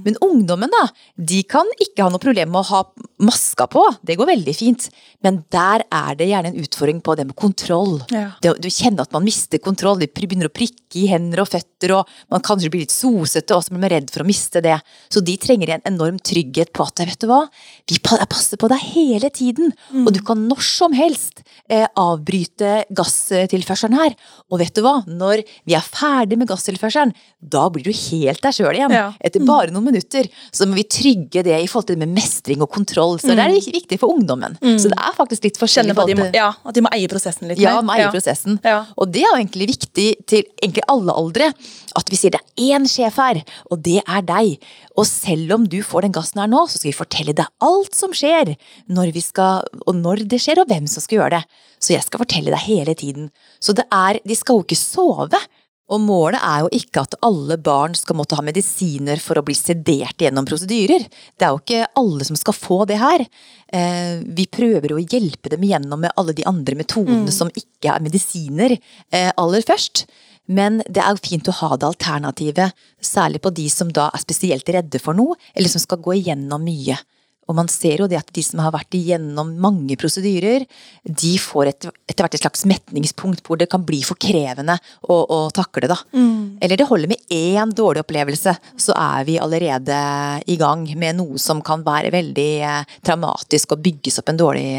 Men 0.07 0.19
ungdommen, 0.25 0.73
da, 0.73 0.87
de 1.17 1.43
kan 1.49 1.69
ikke 1.83 2.05
ha 2.05 2.13
noe 2.13 2.23
problem 2.23 2.53
med 2.55 2.65
å 2.65 2.71
ha 2.71 2.83
maska 3.23 3.67
på. 3.71 3.83
Det 4.07 4.17
går 4.19 4.29
veldig 4.33 4.55
fint. 4.57 4.89
Men 5.25 5.43
der 5.53 5.85
er 5.89 6.19
det 6.19 6.29
gjerne 6.31 6.53
en 6.53 6.61
utfordring 6.63 7.01
på 7.05 7.17
det 7.19 7.27
med 7.29 7.37
kontroll. 7.39 7.99
Ja. 8.13 8.31
Det, 8.43 8.57
du 8.63 8.69
kjenner 8.71 9.07
at 9.07 9.15
man 9.15 9.25
mister 9.27 9.61
kontroll, 9.63 10.01
de 10.01 10.09
begynner 10.11 10.51
å 10.51 10.55
prikke 10.55 11.01
i 11.01 11.07
hender 11.11 11.43
og 11.43 11.51
føtter, 11.53 11.95
og 11.97 12.13
man 12.33 12.45
kanskje 12.45 12.71
blir 12.73 12.85
litt 12.85 12.95
sosete, 12.95 13.57
og 13.57 13.65
så 13.65 13.73
blir 13.73 13.85
man 13.85 13.93
redd 13.93 14.13
for 14.13 14.25
å 14.25 14.29
miste 14.29 14.63
det. 14.65 14.77
Så 15.13 15.23
de 15.25 15.37
trenger 15.41 15.75
en 15.75 15.87
enorm 15.89 16.21
trygghet 16.21 16.73
på 16.77 16.87
at 16.87 17.05
vet 17.07 17.21
du 17.23 17.29
hva, 17.31 17.43
vi 17.89 17.99
passer 18.03 18.61
på 18.61 18.71
deg 18.73 18.85
hele 18.95 19.31
tiden, 19.35 19.73
og 20.05 20.13
du 20.15 20.23
kan 20.27 20.47
når 20.47 20.65
som 20.67 20.95
helst 20.97 21.43
eh, 21.71 21.87
avbryte 21.99 22.85
gasstilførselen 22.97 23.97
her. 23.99 24.17
Og 24.51 24.61
vet 24.63 24.75
du 24.77 24.83
hva, 24.85 24.99
når 25.07 25.45
vi 25.69 25.77
er 25.77 25.85
ferdig 25.85 26.39
med 26.41 26.51
gasstilførselen, 26.51 27.15
da 27.41 27.67
blir 27.73 27.87
du 27.87 27.93
helt 27.93 28.43
deg 28.43 28.57
sjøl 28.57 28.75
igjen. 28.79 28.95
Ja. 28.95 29.09
Etter 29.21 29.45
bare 29.47 29.73
noen 29.75 29.91
minutter. 29.91 30.29
Så 30.55 30.67
må 30.69 30.79
vi 30.79 30.87
trygge 30.91 31.45
det 31.47 31.57
i 31.59 31.69
forhold 31.71 31.91
til 31.91 31.99
det 31.99 32.07
med 32.07 32.17
mestring 32.17 32.65
og 32.65 32.73
kontroll. 32.75 33.06
Så 33.23 33.35
det 33.37 33.45
er 33.45 33.55
viktig 33.55 33.99
for 34.01 34.15
ungdommen. 34.15 34.57
Så 34.61 34.91
det 34.93 34.99
er 34.99 35.15
faktisk 35.17 35.47
litt 35.49 35.61
forskjellig. 35.61 35.95
På 35.97 36.05
at 36.05 36.13
de, 36.13 36.17
må, 36.19 36.27
ja, 36.35 36.51
at 36.53 36.77
de 36.77 36.83
må 36.85 36.93
eie 36.97 37.09
prosessen 37.11 37.51
litt 37.51 37.61
ja, 37.63 37.77
mer. 37.85 38.01
ja. 38.05 38.11
prosessen. 38.15 38.59
Ja. 38.67 38.83
Og 38.99 39.13
det 39.15 39.23
er 39.25 39.31
jo 39.31 39.39
egentlig 39.41 39.71
viktig 39.73 40.09
til 40.29 40.45
egentlig 40.61 40.85
alle 40.93 41.15
aldre, 41.17 41.51
at 41.97 42.13
vi 42.13 42.19
sier 42.21 42.35
det 42.35 42.43
er 42.43 42.77
én 42.77 42.89
sjef 42.91 43.21
her, 43.23 43.41
og 43.71 43.81
det 43.87 44.01
er 44.03 44.25
deg. 44.27 44.57
Og 44.97 45.07
selv 45.09 45.57
om 45.57 45.69
du 45.71 45.79
får 45.87 46.07
den 46.07 46.17
gassen 46.17 46.43
her 46.43 46.51
nå, 46.51 46.65
så 46.69 46.81
skal 46.81 46.91
vi 46.91 46.99
fortelle 46.99 47.37
deg 47.37 47.49
alt 47.65 47.97
som 47.97 48.15
skjer, 48.17 48.55
når 48.93 49.15
vi 49.17 49.25
skal, 49.25 49.67
og 49.87 49.99
når 49.99 50.27
det 50.31 50.41
skjer, 50.43 50.63
og 50.63 50.73
hvem 50.73 50.89
som 50.91 51.05
skal 51.05 51.21
gjøre 51.21 51.39
det. 51.39 51.63
Så 51.83 51.93
jeg 51.95 52.07
skal 52.07 52.23
fortelle 52.25 52.53
deg 52.53 52.65
hele 52.67 52.97
tiden. 52.99 53.31
Så 53.61 53.77
det 53.77 53.87
er, 53.93 54.21
de 54.25 54.37
skal 54.39 54.61
jo 54.61 54.67
ikke 54.67 54.79
sove. 54.81 55.41
Og 55.87 56.03
målet 56.03 56.43
er 56.43 56.65
jo 56.65 56.71
ikke 56.75 57.05
at 57.07 57.15
alle 57.27 57.57
barn 57.63 57.95
skal 57.95 58.19
måtte 58.19 58.35
ha 58.39 58.43
medisiner 58.43 59.21
for 59.23 59.39
å 59.39 59.45
bli 59.47 59.55
sedert 59.55 60.19
gjennom 60.19 60.47
prosedyrer. 60.49 61.05
Det 61.39 61.47
er 61.47 61.55
jo 61.55 61.61
ikke 61.63 61.91
alle 62.03 62.27
som 62.27 62.39
skal 62.39 62.57
få 62.59 62.81
det 62.91 62.99
her. 62.99 63.23
Eh, 63.71 64.19
vi 64.27 64.49
prøver 64.51 64.91
jo 64.91 64.99
å 64.99 65.05
hjelpe 65.05 65.53
dem 65.53 65.63
igjennom 65.67 66.03
med 66.03 66.15
alle 66.19 66.35
de 66.35 66.47
andre 66.49 66.79
metodene 66.79 67.31
som 67.35 67.53
ikke 67.55 67.93
er 67.95 68.03
medisiner 68.03 68.75
eh, 68.75 69.31
aller 69.31 69.63
først. 69.67 70.09
Men 70.47 70.81
det 70.91 71.03
er 71.03 71.15
jo 71.15 71.23
fint 71.23 71.49
å 71.51 71.55
ha 71.61 71.77
det 71.79 71.89
alternativet, 71.89 72.75
særlig 73.03 73.43
på 73.43 73.55
de 73.55 73.67
som 73.71 73.91
da 73.91 74.09
er 74.15 74.23
spesielt 74.23 74.69
redde 74.71 74.99
for 75.03 75.19
noe, 75.19 75.39
eller 75.55 75.71
som 75.71 75.83
skal 75.83 76.03
gå 76.03 76.19
igjennom 76.19 76.67
mye. 76.67 76.99
Og 77.47 77.57
man 77.59 77.69
ser 77.71 78.03
jo 78.03 78.09
det 78.11 78.19
at 78.19 78.33
de 78.35 78.43
som 78.43 78.61
har 78.65 78.75
vært 78.75 78.97
igjennom 78.99 79.53
mange 79.63 79.97
prosedyrer, 80.01 80.67
de 81.07 81.33
får 81.41 81.71
etter, 81.71 81.95
etter 82.09 82.27
hvert 82.27 82.39
et 82.39 82.43
slags 82.43 82.67
metningspunkt 82.69 83.43
hvor 83.47 83.61
det 83.61 83.69
kan 83.71 83.85
bli 83.87 84.01
for 84.07 84.19
krevende 84.21 84.79
å, 85.07 85.17
å 85.23 85.41
takle, 85.55 85.89
da. 85.91 85.99
Mm. 86.17 86.59
Eller 86.61 86.81
det 86.81 86.89
holder 86.91 87.13
med 87.13 87.33
én 87.33 87.75
dårlig 87.77 88.03
opplevelse, 88.03 88.57
så 88.83 88.97
er 88.99 89.27
vi 89.29 89.39
allerede 89.43 89.99
i 90.47 90.59
gang 90.61 90.87
med 90.99 91.21
noe 91.21 91.39
som 91.43 91.63
kan 91.65 91.87
være 91.87 92.13
veldig 92.15 92.53
eh, 92.67 92.97
traumatisk 93.07 93.77
og 93.77 93.85
bygges 93.85 94.21
opp 94.23 94.33
en 94.33 94.43
dårlig 94.43 94.71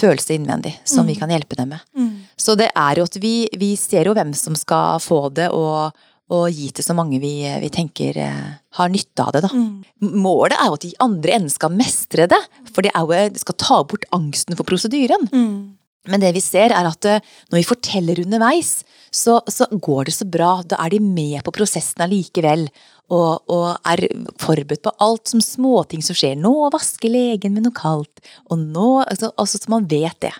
følelse 0.00 0.34
innvendig, 0.34 0.72
som 0.86 1.06
vi 1.06 1.16
kan 1.18 1.30
hjelpe 1.30 1.58
dem 1.58 1.74
med. 1.74 1.82
Mm. 1.96 2.12
Så 2.38 2.54
det 2.58 2.70
er 2.78 2.98
jo 2.98 3.06
at 3.08 3.16
vi, 3.20 3.34
vi 3.58 3.74
ser 3.78 4.08
jo 4.08 4.14
hvem 4.16 4.32
som 4.38 4.56
skal 4.58 5.00
få 5.02 5.28
det, 5.34 5.50
og, 5.50 5.90
og 6.30 6.54
gi 6.54 6.68
til 6.74 6.86
så 6.86 6.94
mange 6.94 7.18
vi, 7.22 7.32
vi 7.62 7.70
tenker 7.74 8.18
eh, 8.22 8.46
har 8.78 8.92
nytte 8.92 9.24
av 9.24 9.34
det, 9.34 9.42
da. 9.46 9.50
Mm. 9.50 10.14
Målet 10.22 10.56
er 10.56 10.70
jo 10.70 10.78
at 10.78 10.86
de 10.86 10.92
andre 11.02 11.36
enden 11.36 11.52
skal 11.52 11.74
mestre 11.74 12.28
det, 12.30 12.38
for 12.70 12.86
det, 12.86 12.92
er 12.94 13.02
jo, 13.02 13.34
det 13.34 13.42
skal 13.42 13.58
ta 13.58 13.80
bort 13.90 14.06
angsten 14.14 14.58
for 14.58 14.68
prosedyren. 14.68 15.26
Mm. 15.34 15.80
Men 16.08 16.22
det 16.22 16.30
vi 16.32 16.42
ser 16.44 16.72
er 16.72 16.88
at 16.88 17.08
eh, 17.08 17.20
når 17.50 17.60
vi 17.60 17.68
forteller 17.68 18.22
underveis, 18.22 18.80
så, 19.10 19.40
så 19.50 19.66
går 19.74 20.08
det 20.08 20.14
så 20.16 20.26
bra. 20.28 20.60
Da 20.64 20.78
er 20.84 20.94
de 20.94 21.02
med 21.02 21.42
på 21.44 21.54
prosessen 21.54 22.06
allikevel. 22.06 22.68
Og, 23.10 23.42
og 23.50 23.90
er 23.90 24.04
forberedt 24.38 24.84
på 24.84 24.92
alt 25.02 25.32
som 25.32 25.42
småting 25.42 26.04
som 26.06 26.14
skjer. 26.14 26.36
Nå 26.38 26.52
vasker 26.70 27.10
legen 27.10 27.56
med 27.56 27.66
noe 27.66 27.74
kaldt. 27.74 28.22
Og 28.48 28.62
nå 28.62 29.00
Altså, 29.02 29.32
altså 29.34 29.58
så 29.58 29.72
man 29.72 29.90
vet 29.90 30.14
det. 30.22 30.32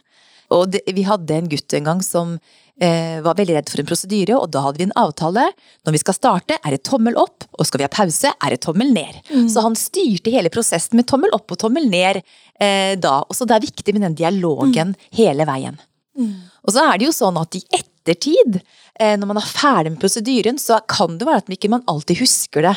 Og 0.55 0.71
det, 0.71 0.85
vi 0.95 1.07
hadde 1.07 1.35
en 1.35 1.51
gutt 1.51 1.75
en 1.77 1.87
gang 1.87 2.01
som 2.03 2.37
eh, 2.39 2.70
var 2.81 3.37
veldig 3.37 3.55
redd 3.59 3.69
for 3.69 3.83
en 3.83 3.89
prosedyre, 3.89 4.37
og 4.39 4.49
da 4.55 4.63
hadde 4.65 4.81
vi 4.81 4.87
en 4.87 4.95
avtale. 4.97 5.43
Når 5.85 5.97
vi 5.97 6.01
skal 6.01 6.17
starte, 6.17 6.57
er 6.57 6.73
det 6.73 6.81
tommel 6.89 7.19
opp, 7.21 7.45
og 7.53 7.69
skal 7.69 7.83
vi 7.83 7.85
ha 7.85 7.93
pause, 7.93 8.33
er 8.33 8.55
det 8.55 8.63
tommel 8.65 8.95
ned. 8.95 9.19
Så 9.53 9.65
han 9.65 9.77
styrte 9.77 10.33
hele 10.33 10.53
prosessen 10.53 10.97
med 10.97 11.09
tommel 11.11 11.35
opp 11.37 11.53
og 11.53 11.61
tommel 11.61 11.91
ned 11.93 12.23
eh, 12.23 12.97
da. 12.97 13.19
Og 13.27 13.37
så 13.37 13.45
det 13.45 13.59
er 13.59 13.67
viktig 13.67 13.97
med 13.97 14.07
den 14.09 14.17
dialogen 14.23 14.95
hele 15.17 15.45
veien. 15.49 15.77
Mm. 16.19 16.35
Og 16.65 16.75
så 16.75 16.85
er 16.87 16.99
det 16.99 17.09
jo 17.09 17.15
sånn 17.17 17.39
at 17.41 17.57
i 17.57 17.63
ettertid, 17.79 18.61
eh, 19.01 19.17
når 19.21 19.31
man 19.31 19.41
er 19.41 19.53
ferdig 19.53 19.95
med 19.95 20.03
prosedyren, 20.03 20.61
så 20.61 20.81
kan 20.89 21.19
det 21.21 21.29
være 21.29 21.45
at 21.45 21.51
man 21.51 21.59
ikke 21.59 21.83
alltid 21.95 22.23
husker 22.23 22.69
det. 22.69 22.77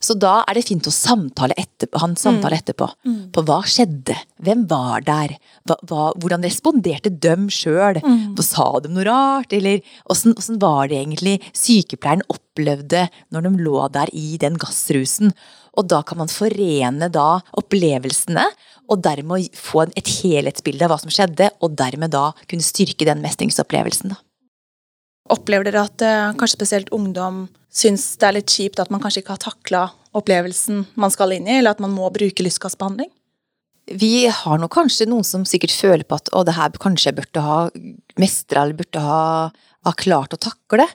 Så 0.00 0.16
da 0.16 0.40
er 0.48 0.56
det 0.56 0.64
fint 0.64 0.86
å 0.88 0.92
samtale 0.94 1.54
etterpå, 1.60 2.00
Han 2.00 2.16
samtale 2.16 2.56
etterpå. 2.56 2.88
Mm. 3.04 3.18
På 3.34 3.44
hva 3.44 3.60
skjedde? 3.68 4.16
Hvem 4.40 4.64
var 4.70 5.04
der? 5.04 5.36
Hva, 5.68 5.76
hva, 5.84 6.06
hvordan 6.16 6.46
responderte 6.46 7.12
dem 7.12 7.48
sjøl? 7.52 8.00
Mm. 8.00 8.38
Sa 8.40 8.70
de 8.80 8.92
noe 8.92 9.04
rart? 9.04 9.52
Eller 9.52 9.84
åssen 10.10 10.60
var 10.62 10.88
det 10.88 11.02
egentlig 11.02 11.36
sykepleieren 11.52 12.24
opplevde 12.32 13.06
når 13.30 13.46
de 13.46 13.52
lå 13.66 13.84
der 13.92 14.12
i 14.16 14.38
den 14.40 14.56
gassrusen? 14.60 15.34
Og 15.76 15.86
da 15.92 16.00
kan 16.02 16.18
man 16.18 16.32
forene 16.32 17.10
da 17.12 17.28
opplevelsene, 17.60 18.48
og 18.90 19.04
dermed 19.04 19.52
få 19.54 19.84
et 19.94 20.08
helhetsbilde 20.16 20.88
av 20.88 20.94
hva 20.94 20.98
som 21.04 21.12
skjedde, 21.12 21.52
og 21.62 21.76
dermed 21.78 22.10
da 22.16 22.30
kunne 22.50 22.64
styrke 22.64 23.06
den 23.06 23.22
mestringsopplevelsen. 23.22 24.16
da. 24.16 24.18
Opplever 25.30 25.68
dere 25.68 25.86
at 25.86 26.04
eh, 26.04 26.32
kanskje 26.38 26.58
spesielt 26.58 26.92
ungdom 26.94 27.44
syns 27.70 28.16
det 28.18 28.26
er 28.26 28.36
litt 28.40 28.50
kjipt 28.50 28.82
at 28.82 28.90
man 28.90 29.02
kanskje 29.02 29.22
ikke 29.22 29.36
har 29.36 29.44
takla 29.44 29.86
opplevelsen 30.18 30.84
man 30.98 31.12
skal 31.14 31.36
inn 31.36 31.46
i, 31.46 31.60
eller 31.60 31.76
at 31.76 31.82
man 31.82 31.94
må 31.94 32.08
bruke 32.14 32.42
lystgassbehandling? 32.42 33.10
Vi 33.90 34.28
har 34.30 34.58
nå 34.58 34.68
kanskje 34.70 35.08
noen 35.10 35.26
som 35.26 35.46
sikkert 35.48 35.74
føler 35.74 36.06
på 36.06 36.18
at 36.18 36.30
å, 36.34 36.44
det 36.46 36.54
her 36.54 36.74
kanskje 36.82 37.10
jeg 37.10 37.18
burde 37.18 37.42
ha 37.42 37.62
mestra 38.20 38.64
eller 38.64 38.78
burde 38.78 39.02
ha, 39.02 39.22
ha 39.86 39.92
klart 39.98 40.34
å 40.36 40.40
takle. 40.42 40.86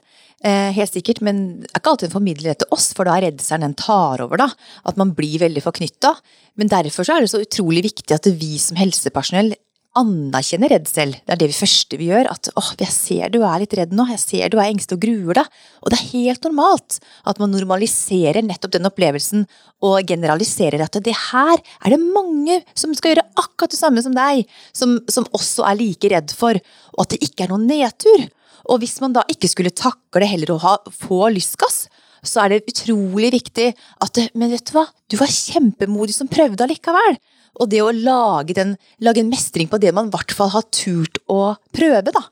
Eh, 0.44 0.70
helt 0.76 0.92
sikkert, 0.92 1.22
men 1.24 1.42
det 1.62 1.70
er 1.72 1.80
ikke 1.80 1.92
alltid 1.94 2.08
en 2.10 2.16
formidler 2.16 2.52
det 2.52 2.58
til 2.62 2.76
oss, 2.76 2.90
for 2.96 3.08
da 3.08 3.16
er 3.16 3.30
redselen 3.30 3.66
den 3.66 3.76
tar 3.80 4.22
over, 4.24 4.40
da. 4.40 4.50
At 4.88 5.00
man 5.00 5.14
blir 5.16 5.40
veldig 5.42 5.64
forknytta. 5.64 6.12
Men 6.60 6.72
derfor 6.72 7.08
er 7.12 7.24
det 7.24 7.32
så 7.32 7.40
utrolig 7.42 7.84
viktig 7.88 8.16
at 8.16 8.28
vi 8.36 8.56
som 8.62 8.78
helsepersonell 8.80 9.54
anerkjenner 9.96 10.70
redsel. 10.74 11.14
Det 11.24 11.34
er 11.34 11.40
det 11.40 11.56
første 11.56 11.98
vi 11.98 12.10
gjør. 12.10 12.28
At 12.32 12.50
åh, 12.58 12.70
jeg 12.80 12.92
ser 12.92 13.32
du 13.32 13.40
er 13.42 13.62
litt 13.62 13.74
redd 13.78 13.94
nå, 13.96 14.06
jeg 14.12 14.22
ser 14.22 14.52
du 14.52 14.58
er 14.60 14.68
engstelig 14.68 14.98
og 14.98 15.04
gruer 15.06 15.40
deg. 15.40 15.58
Og 15.82 15.92
det 15.92 15.98
er 15.98 16.10
helt 16.12 16.48
normalt 16.48 16.98
at 17.26 17.42
man 17.42 17.52
normaliserer 17.54 18.44
nettopp 18.46 18.76
den 18.76 18.88
opplevelsen 18.90 19.46
og 19.86 19.98
generaliserer 20.08 20.84
at 20.84 20.98
det 21.04 21.16
her 21.30 21.56
er 21.56 21.94
det 21.94 22.00
mange 22.02 22.60
som 22.78 22.94
skal 22.96 23.14
gjøre 23.14 23.26
akkurat 23.36 23.74
det 23.74 23.80
samme 23.80 24.04
som 24.04 24.16
deg, 24.16 24.46
som, 24.76 24.98
som 25.12 25.28
også 25.36 25.66
er 25.68 25.80
like 25.80 26.10
redd 26.12 26.34
for, 26.36 26.58
og 26.96 27.04
at 27.04 27.14
det 27.14 27.22
ikke 27.26 27.46
er 27.46 27.54
noen 27.54 27.68
nedtur. 27.68 28.26
Og 28.66 28.82
hvis 28.82 28.98
man 29.02 29.14
da 29.14 29.22
ikke 29.30 29.50
skulle 29.50 29.74
takle 29.74 30.26
heller 30.26 30.54
å 30.56 30.60
ha, 30.62 30.74
få 30.90 31.28
lystgass, 31.34 31.86
så 32.26 32.42
er 32.42 32.52
det 32.54 32.72
utrolig 32.72 33.30
viktig 33.36 33.68
at 34.02 34.18
Men 34.34 34.50
vet 34.50 34.66
du 34.66 34.74
hva, 34.74 34.86
du 35.06 35.18
var 35.20 35.30
kjempemodig 35.30 36.16
som 36.16 36.30
prøvde 36.30 36.64
allikevel. 36.64 37.20
Og 37.60 37.70
det 37.72 37.82
å 37.82 37.92
lage, 37.92 38.56
den, 38.56 38.74
lage 39.00 39.22
en 39.22 39.32
mestring 39.32 39.70
på 39.72 39.80
det 39.80 39.92
man 39.96 40.10
i 40.10 40.14
hvert 40.14 40.34
fall 40.36 40.52
har 40.52 40.66
turt 40.74 41.20
å 41.32 41.56
prøve, 41.74 42.12
da. 42.12 42.26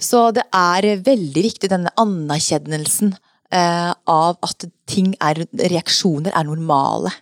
Så 0.00 0.30
det 0.32 0.46
er 0.56 0.86
veldig 1.04 1.44
viktig, 1.44 1.68
denne 1.68 1.92
anerkjennelsen 2.00 3.12
eh, 3.52 3.92
av 3.92 4.38
at 4.46 4.68
ting 4.88 5.12
er 5.20 5.42
Reaksjoner 5.50 6.32
er 6.32 6.48
normale. 6.48 7.12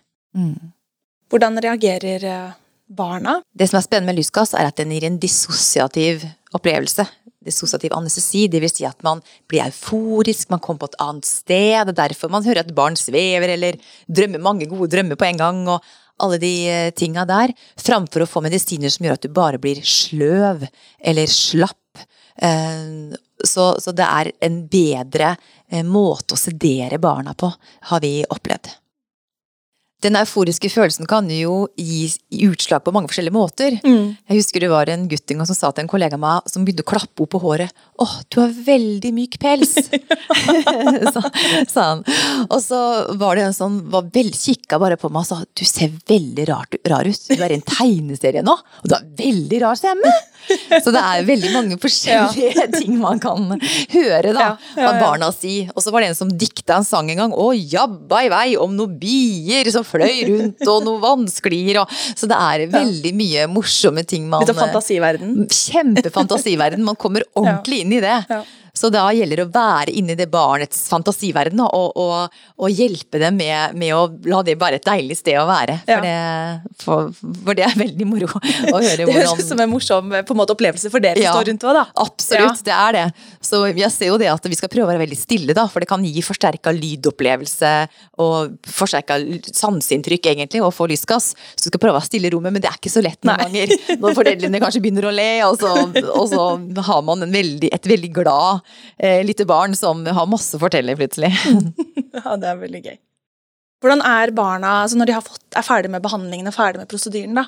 Hvordan 1.29 1.59
reagerer 1.65 2.25
eh, 2.25 2.57
barna? 2.87 3.39
Det 3.51 3.67
som 3.69 3.79
er 3.79 3.85
spennende 3.85 4.13
med 4.13 4.21
lystgass, 4.21 4.55
er 4.55 4.69
at 4.69 4.79
den 4.79 4.93
gir 4.95 5.09
en 5.09 5.19
dissosiativ 5.21 6.23
opplevelse. 6.55 7.05
Dissosiativ 7.45 7.93
anestesi, 7.95 8.47
det 8.51 8.61
vil 8.63 8.71
si 8.71 8.87
at 8.87 9.03
man 9.05 9.21
blir 9.49 9.65
euforisk, 9.67 10.49
man 10.53 10.63
kommer 10.63 10.85
på 10.85 10.91
et 10.93 10.99
annet 11.03 11.27
sted. 11.27 11.89
Det 11.89 11.95
er 11.97 12.01
derfor 12.05 12.31
man 12.31 12.45
hører 12.47 12.63
at 12.63 12.75
barn 12.75 12.97
svever 12.99 13.55
eller 13.55 13.79
drømmer 14.07 14.43
mange 14.43 14.69
gode 14.71 14.89
drømmer 14.95 15.19
på 15.19 15.27
en 15.27 15.41
gang. 15.43 15.65
og 15.67 15.83
alle 16.19 16.37
de 16.41 16.53
eh, 16.69 16.91
tinga 16.91 17.25
der, 17.29 17.53
framfor 17.79 18.25
å 18.25 18.29
få 18.29 18.43
medisiner 18.45 18.91
som 18.93 19.07
gjør 19.07 19.17
at 19.17 19.25
du 19.25 19.31
bare 19.33 19.61
blir 19.61 19.81
sløv 19.85 20.67
eller 20.99 21.31
slapp. 21.31 22.05
Eh, 22.41 23.17
Så, 23.39 23.79
så 23.79 23.91
det 23.95 24.03
er 24.03 24.31
en 24.43 24.67
bedre 24.67 25.29
eh, 25.71 25.83
måte 25.87 26.35
å 26.35 26.39
sedere 26.39 26.97
barna 26.99 27.31
på, 27.33 27.47
har 27.87 28.01
vi 28.03 28.25
opplevd. 28.27 28.67
Den 29.99 30.15
euforiske 30.15 30.69
følelsen 30.71 31.07
kan 31.09 31.27
jo 31.33 31.67
gi 31.75 32.07
utslag 32.47 32.85
på 32.85 32.93
mange 32.95 33.09
forskjellige 33.11 33.35
måter. 33.35 33.75
Jeg 33.83 34.37
husker 34.37 34.63
det 34.63 34.69
var 34.71 34.87
en 34.87 35.07
gutt 35.11 35.31
en 35.33 35.41
gang 35.41 35.49
som 35.49 35.57
sa 35.57 35.71
til 35.75 35.83
en 35.83 35.91
kollega 35.91 36.15
av 36.15 36.21
meg 36.23 36.47
som 36.47 36.63
begynte 36.63 36.85
å 36.85 36.89
klappe 36.93 37.19
henne 37.19 37.33
på 37.33 37.41
håret. 37.43 37.73
'Åh, 37.99 38.13
du 38.31 38.39
har 38.39 38.53
veldig 38.53 39.11
myk 39.11 39.35
pels', 39.43 39.75
sa, 41.13 41.21
sa 41.67 41.81
han. 41.89 42.03
Og 42.47 42.61
så 42.63 42.79
var 43.19 43.35
det 43.35 43.43
en 43.49 43.53
som 43.57 43.75
var 43.91 44.07
vel, 44.13 44.31
kikka 44.31 44.79
bare 44.79 44.95
på 44.95 45.11
meg 45.11 45.25
og 45.25 45.27
sa 45.27 45.43
'du 45.43 45.65
ser 45.67 45.91
veldig 46.07 46.47
rart, 46.47 46.79
rar 46.87 47.03
ut, 47.03 47.19
du 47.27 47.43
er 47.43 47.51
i 47.51 47.59
en 47.59 47.67
tegneserie 47.67 48.43
nå, 48.45 48.55
og 48.55 48.87
du 48.87 48.95
har 48.95 49.03
veldig 49.19 49.61
rar 49.65 49.75
stemme'. 49.75 50.15
Så 50.83 50.91
det 50.93 51.01
er 51.01 51.25
veldig 51.27 51.51
mange 51.53 51.77
forskjellige 51.81 52.65
ting 52.79 52.95
man 53.01 53.19
kan 53.21 53.45
høre 53.93 54.33
da, 54.33 54.39
Ja, 54.39 54.49
ja, 54.75 54.83
ja. 54.85 54.93
barna 55.01 55.29
si. 55.35 55.61
Og 55.75 55.83
så 55.83 55.93
var 55.93 56.01
det 56.03 56.11
en 56.11 56.17
som 56.17 56.31
dikta 56.31 56.79
en 56.79 56.87
sang 56.87 57.09
en 57.11 57.21
gang. 57.23 57.33
'Å, 57.35 57.49
jabba 57.55 58.23
i 58.25 58.31
vei 58.33 58.47
om 58.57 58.73
noen 58.75 58.95
bier 58.99 59.69
som 59.73 59.85
fløy 59.85 60.23
rundt, 60.29 60.63
og 60.67 60.85
noen 60.87 61.01
vannsklier', 61.03 61.81
og 61.83 61.89
Så 62.15 62.27
det 62.29 62.37
er 62.39 62.65
veldig 62.71 63.13
mye 63.15 63.45
morsomme 63.51 64.03
ting 64.07 64.25
man 64.29 64.41
Litt 64.43 64.53
av 64.55 64.61
fantasiverden. 64.63 65.45
Kjempefantasiverden. 65.49 66.83
Man 66.85 66.97
kommer 66.99 67.23
ordentlig 67.39 67.83
inn 67.85 67.93
i 67.99 68.01
det. 68.03 68.17
Ja. 68.79 68.81
Så 68.81 68.89
da 68.93 69.05
gjelder 69.11 69.41
det 69.41 69.45
å 69.49 69.51
være 69.51 69.91
inni 69.99 70.15
det 70.15 70.29
barnets 70.31 70.85
fantasiverden 70.91 71.59
og, 71.65 71.97
og, 71.99 72.37
og 72.63 72.69
hjelpe 72.71 73.19
dem 73.19 73.35
med, 73.39 73.75
med 73.79 73.91
å 73.95 74.05
la 74.31 74.39
det 74.47 74.55
være 74.61 74.79
et 74.79 74.85
deilig 74.87 75.17
sted 75.19 75.35
å 75.41 75.45
være. 75.49 75.79
For, 75.83 75.91
Ja. 75.91 75.99
det, 76.05 76.75
for, 76.83 77.09
for 77.43 77.57
det 77.59 77.65
er 77.67 77.75
veldig 77.79 78.07
moro 78.07 78.29
å 78.29 78.39
høre 78.39 79.03
hvordan 79.03 79.09
Det 79.09 79.17
høres 79.17 79.33
ut 79.43 79.49
som 79.49 79.59
en 79.65 79.71
morsom 79.73 80.13
eh, 80.15 80.23
på 80.23 80.33
en 80.35 80.39
måte, 80.39 80.55
opplevelse 80.55 80.91
for 80.93 81.03
dere 81.03 81.19
Ja. 81.19 81.33
som 81.33 81.41
står 81.41 81.49
rundt 81.51 81.65
òg, 81.67 81.75
da. 81.79 81.83
Absolutt, 82.05 82.63
det 82.65 82.75
er 82.75 82.95
det. 82.97 83.05
Så 83.43 83.61
jeg 83.73 83.91
ser 83.91 84.11
jo 84.13 84.17
det 84.21 84.29
at 84.31 84.47
vi 84.49 84.57
skal 84.59 84.71
prøve 84.71 84.87
å 84.87 84.91
være 84.93 85.03
veldig 85.03 85.19
stille, 85.19 85.55
da, 85.57 85.67
for 85.71 85.83
det 85.83 85.89
kan 85.91 86.05
gi 86.07 86.23
forsterka 86.25 86.71
lydopplevelse 86.75 87.73
og 88.23 88.55
forsterka 88.69 89.17
sanseinntrykk, 89.55 90.29
egentlig, 90.33 90.61
og 90.63 90.73
få 90.75 90.87
lystgass. 90.91 91.31
Så 91.55 91.67
du 91.67 91.71
skal 91.73 91.81
prøve 91.83 91.95
å 91.97 91.99
være 91.99 92.09
stille 92.09 92.29
i 92.29 92.33
rommet, 92.33 92.55
men 92.55 92.63
det 92.63 92.69
er 92.71 92.77
ikke 92.79 92.91
så 92.93 93.03
lett 93.03 93.19
noen 93.27 93.35
Nei. 93.39 93.47
ganger. 93.65 93.99
Når 94.01 94.17
foreldrene 94.17 94.61
kanskje 94.63 94.81
begynner 94.83 95.09
å 95.09 95.13
le, 95.15 95.29
og 95.47 95.59
så, 95.61 95.73
og 96.15 96.25
så 96.31 96.47
har 96.89 97.03
man 97.07 97.25
en 97.27 97.33
veldig, 97.33 97.71
et 97.75 97.89
veldig 97.93 98.11
glad 98.15 98.63
eh, 98.97 99.21
lite 99.25 99.47
barn 99.49 99.75
som 99.77 100.05
har 100.05 100.29
masse 100.29 100.57
å 100.57 100.61
fortelle, 100.61 100.97
plutselig. 100.99 101.33
Ja, 102.09 102.33
det 102.41 102.47
er 102.49 102.57
veldig 102.57 102.79
gøy. 102.81 102.95
Hvordan 103.83 104.01
er 104.03 104.31
barna 104.35 104.71
altså 104.81 104.97
når 104.97 105.07
de 105.07 105.13
har 105.13 105.23
fått, 105.23 105.43
er 105.55 105.63
ferdig 105.63 105.91
med 105.93 106.01
behandlingen 106.03 106.49
og 106.49 106.55
ferdig 106.55 106.81
med 106.81 106.89
prosedyren? 106.91 107.37
da? 107.37 107.45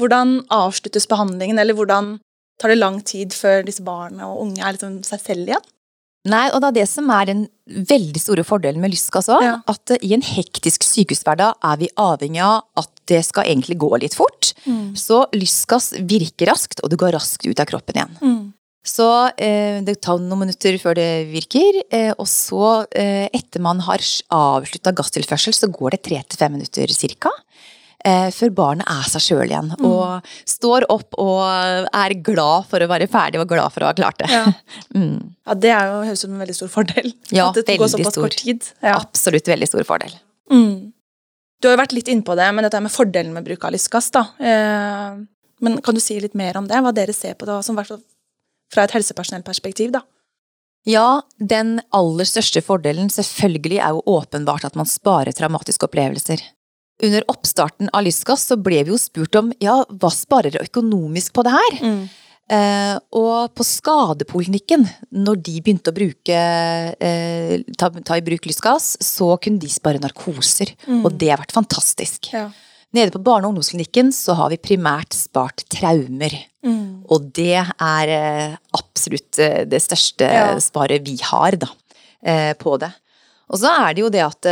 Hvordan 0.00 0.38
avsluttes 0.54 1.06
behandlingen, 1.10 1.60
eller 1.60 1.76
hvordan 1.76 2.14
tar 2.58 2.72
det 2.72 2.78
lang 2.80 3.02
tid 3.06 3.36
før 3.36 3.66
disse 3.66 3.84
barna 3.84 4.30
og 4.30 4.46
unge 4.46 4.62
er 4.64 4.74
liksom 4.74 5.02
seg 5.06 5.22
selv 5.22 5.52
igjen? 5.52 5.68
Nei, 6.28 6.48
og 6.50 6.60
det 6.60 6.70
er 6.70 6.76
det 6.80 6.88
som 6.90 7.08
er 7.14 7.28
den 7.28 7.44
veldig 7.88 8.20
store 8.20 8.44
fordelen 8.46 8.82
med 8.82 8.92
Lysk 8.92 9.20
også. 9.20 9.38
Ja. 9.44 9.54
At 9.70 9.94
eh, 9.94 10.02
i 10.08 10.14
en 10.16 10.24
hektisk 10.24 10.84
sykehushverdag 10.86 11.60
er 11.70 11.80
vi 11.80 11.92
avhengig 12.00 12.42
av 12.44 12.64
at 12.80 12.90
det 13.08 13.22
skal 13.28 13.48
egentlig 13.48 13.78
gå 13.80 13.92
litt 14.02 14.16
fort. 14.18 14.50
Så 14.98 15.22
Lyskas 15.32 15.92
virker 15.96 16.50
raskt, 16.50 16.82
og 16.82 16.90
det 16.92 16.98
går 17.00 17.14
raskt 17.16 17.46
ut 17.46 17.60
av 17.62 17.68
kroppen 17.70 17.96
igjen. 17.96 18.47
Så 18.88 19.06
eh, 19.36 19.80
det 19.84 19.98
tar 20.04 20.20
noen 20.22 20.46
minutter 20.46 20.78
før 20.80 20.96
det 20.96 21.08
virker, 21.28 21.82
eh, 21.92 22.12
og 22.16 22.24
så, 22.30 22.86
eh, 22.96 23.26
etter 23.36 23.60
man 23.64 23.82
har 23.84 24.00
avslutta 24.32 24.94
gasstilførsel, 24.96 25.52
så 25.56 25.68
går 25.68 25.96
det 25.96 26.02
tre 26.08 26.22
til 26.24 26.40
fem 26.40 26.54
minutter 26.56 26.88
cirka. 26.96 27.30
eh, 28.06 28.28
før 28.32 28.52
barnet 28.54 28.86
er 28.88 29.08
seg 29.10 29.20
sjøl 29.26 29.50
igjen. 29.50 29.72
Mm. 29.76 29.84
Og 29.88 30.28
står 30.48 30.86
opp 30.94 31.16
og 31.18 31.42
er 31.92 32.14
glad 32.24 32.68
for 32.70 32.80
å 32.80 32.88
være 32.88 33.08
ferdig 33.10 33.40
og 33.42 33.48
glad 33.50 33.74
for 33.74 33.82
å 33.84 33.90
ha 33.90 33.96
klart 33.98 34.20
det. 34.22 34.30
Ja. 34.32 34.46
Mm. 34.94 35.34
Ja, 35.46 35.54
Det 35.54 35.70
er 35.74 35.88
jo, 35.90 35.96
høres 36.06 36.22
ut 36.22 36.26
som 36.26 36.32
en 36.36 36.40
veldig 36.46 36.54
stor 36.56 36.70
fordel. 36.72 37.10
Ja, 37.34 37.48
at 37.50 37.58
det 37.66 37.76
går 37.78 37.90
såpass 37.92 38.14
stor. 38.16 38.24
kort 38.28 38.38
tid. 38.40 38.64
Ja. 38.82 38.94
Absolutt 39.02 39.50
veldig 39.50 39.68
stor 39.68 39.84
fordel. 39.88 40.14
Mm. 40.50 40.92
Du 41.60 41.68
har 41.68 41.74
jo 41.76 41.80
vært 41.82 41.92
litt 41.96 42.08
innpå 42.12 42.36
det, 42.38 42.46
men 42.54 42.64
dette 42.64 42.80
med 42.80 42.92
fordelen 42.94 43.34
med 43.34 43.44
bruk 43.44 43.64
av 43.68 43.74
lystgass. 43.74 44.08
da. 44.14 44.22
Eh, 44.40 45.18
men 45.60 45.80
kan 45.82 45.94
du 45.96 46.00
si 46.00 46.16
litt 46.22 46.34
mer 46.38 46.56
om 46.56 46.66
det? 46.70 46.78
Hva 46.86 46.94
dere 46.94 47.12
ser 47.12 47.34
på 47.34 47.46
det 47.50 47.58
som 47.66 47.76
hvert 47.76 47.90
fra 48.72 48.86
et 48.86 48.94
helsepersonellperspektiv? 48.96 49.92
da? 49.96 50.04
Ja, 50.88 51.22
den 51.36 51.78
aller 51.94 52.28
største 52.28 52.62
fordelen 52.64 53.10
selvfølgelig 53.12 53.80
er 53.82 53.96
jo 53.96 54.04
åpenbart 54.18 54.64
at 54.68 54.78
man 54.78 54.88
sparer 54.88 55.34
traumatiske 55.36 55.88
opplevelser. 55.88 56.40
Under 57.04 57.26
oppstarten 57.30 57.90
av 57.94 58.06
Lysgass 58.06 58.48
så 58.48 58.56
ble 58.58 58.80
vi 58.86 58.94
jo 58.94 59.00
spurt 59.00 59.36
om 59.38 59.52
ja, 59.62 59.82
hva 59.86 60.10
sparer 60.10 60.54
dere 60.54 60.66
økonomisk 60.66 61.34
på 61.36 61.44
det 61.46 61.52
her? 61.54 61.76
Eh, 62.48 62.94
og 63.20 63.52
på 63.52 63.66
skadepoliklinikken, 63.66 64.86
når 65.12 65.42
de 65.44 65.58
begynte 65.60 65.92
å 65.92 65.98
bruke, 65.98 66.38
eh, 66.96 67.60
ta, 67.76 67.90
ta 67.92 68.16
i 68.16 68.24
bruk 68.24 68.48
lysgass, 68.48 68.94
så 69.04 69.34
kunne 69.36 69.60
de 69.60 69.68
spare 69.70 70.00
narkoser. 70.00 70.72
Mm. 70.88 71.04
Og 71.04 71.12
det 71.20 71.28
har 71.34 71.42
vært 71.42 71.54
fantastisk. 71.54 72.32
Ja. 72.32 72.48
Nede 72.96 73.12
på 73.12 73.20
barne- 73.20 73.44
og 73.44 73.52
ungdomsklinikken 73.52 74.08
så 74.16 74.32
har 74.38 74.48
vi 74.48 74.56
primært 74.64 75.12
spart 75.12 75.66
traumer. 75.68 76.32
Mm. 76.64 77.04
Og 77.12 77.26
det 77.36 77.58
er 77.60 78.12
eh, 78.14 78.54
absolutt 78.76 79.38
eh, 79.44 79.64
det 79.68 79.82
største 79.84 80.24
Ja. 80.24 80.46
sparet 80.62 81.04
vi 81.04 81.18
har, 81.20 81.56
da, 81.60 81.68
eh, 82.24 82.54
på 82.56 82.78
det. 82.80 82.90
Og 83.52 83.60
så 83.60 83.68
er 83.88 83.94
det 83.94 84.02
jo 84.02 84.08
det 84.12 84.24
at 84.24 84.48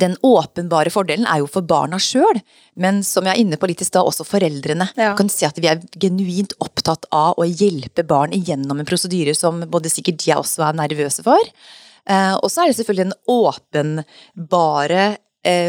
den 0.00 0.14
åpenbare 0.24 0.90
fordelen 0.90 1.26
er 1.28 1.42
jo 1.42 1.46
for 1.46 1.62
barna 1.62 1.98
sjøl, 2.00 2.40
men 2.80 3.02
som 3.04 3.24
jeg 3.28 3.36
er 3.36 3.40
inne 3.44 3.58
på 3.60 3.68
litt 3.68 3.82
i 3.84 3.84
stad, 3.84 4.04
også 4.08 4.24
foreldrene. 4.24 4.88
Ja. 4.96 5.12
Du 5.12 5.18
kan 5.20 5.28
si 5.28 5.44
at 5.44 5.60
vi 5.60 5.68
er 5.68 5.82
genuint 6.00 6.54
opptatt 6.64 7.04
av 7.12 7.36
å 7.36 7.44
hjelpe 7.44 8.06
barn 8.08 8.32
igjennom 8.32 8.80
en 8.80 8.88
prosedyre 8.88 9.36
som 9.36 9.60
både 9.68 9.92
sikkert 9.92 10.24
de 10.24 10.32
også 10.32 10.64
er 10.64 10.80
nervøse 10.80 11.22
for. 11.22 11.52
Og 12.08 12.48
så 12.50 12.64
er 12.64 12.72
det 12.72 12.78
selvfølgelig 12.80 13.12
den 13.12 13.20
åpenbare 13.28 15.04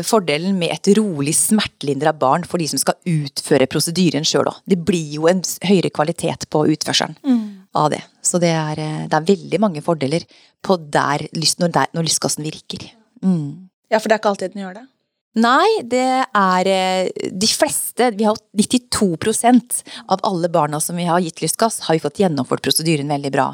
fordelen 0.06 0.60
med 0.60 0.70
et 0.70 0.88
rolig 0.98 1.34
smertelindra 1.34 2.12
barn 2.14 2.44
for 2.46 2.62
de 2.62 2.68
som 2.70 2.78
skal 2.78 2.94
utføre 3.10 3.66
prosedyren 3.66 4.22
sjøl 4.28 4.46
òg. 4.52 4.60
Det 4.70 4.78
blir 4.86 5.16
jo 5.16 5.26
en 5.32 5.42
høyere 5.66 5.90
kvalitet 5.90 6.46
på 6.54 6.62
utførselen 6.70 7.16
Mm. 7.26 7.66
av 7.74 7.90
det. 7.90 8.04
Så 8.22 8.40
det 8.40 8.52
er, 8.54 8.78
eh, 8.80 9.08
det 9.10 9.14
er 9.18 9.26
veldig 9.36 9.60
mange 9.60 9.82
fordeler 9.82 10.24
på 10.62 10.78
der, 10.92 11.26
når, 11.34 11.72
der, 11.72 11.88
når 11.94 12.06
lystgassen 12.06 12.46
virker. 12.46 12.92
Mm. 13.24 13.70
ja, 13.90 13.98
for 13.98 14.10
det 14.10 14.16
er 14.16 14.20
ikke 14.22 14.30
alltid 14.36 14.54
den 14.54 14.64
gjør 14.64 14.74
det. 14.76 14.88
Nei, 15.36 15.82
det 15.90 16.26
er 16.30 16.68
eh, 16.70 17.10
de 17.34 17.48
fleste 17.50 18.12
Vi 18.16 18.24
har 18.28 18.38
92% 18.56 19.82
av 20.08 20.20
alle 20.24 20.50
barna 20.54 20.80
som 20.80 20.96
vi 20.96 21.08
har 21.10 21.20
gitt 21.26 21.42
lystgass, 21.42 21.80
har 21.88 21.96
vi 21.96 22.04
fått 22.04 22.22
gjennomført 22.22 22.62
prosedyren 22.62 23.10
veldig 23.10 23.32
bra. 23.34 23.48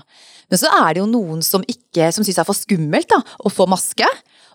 Men 0.50 0.60
så 0.60 0.68
er 0.68 0.94
det 0.94 1.00
jo 1.00 1.08
noen 1.08 1.42
som 1.46 1.64
ikke 1.64 2.12
Som 2.12 2.26
syns 2.26 2.36
det 2.36 2.44
er 2.44 2.50
for 2.50 2.58
skummelt 2.58 3.08
da, 3.08 3.22
å 3.46 3.52
få 3.54 3.68
maske. 3.70 4.08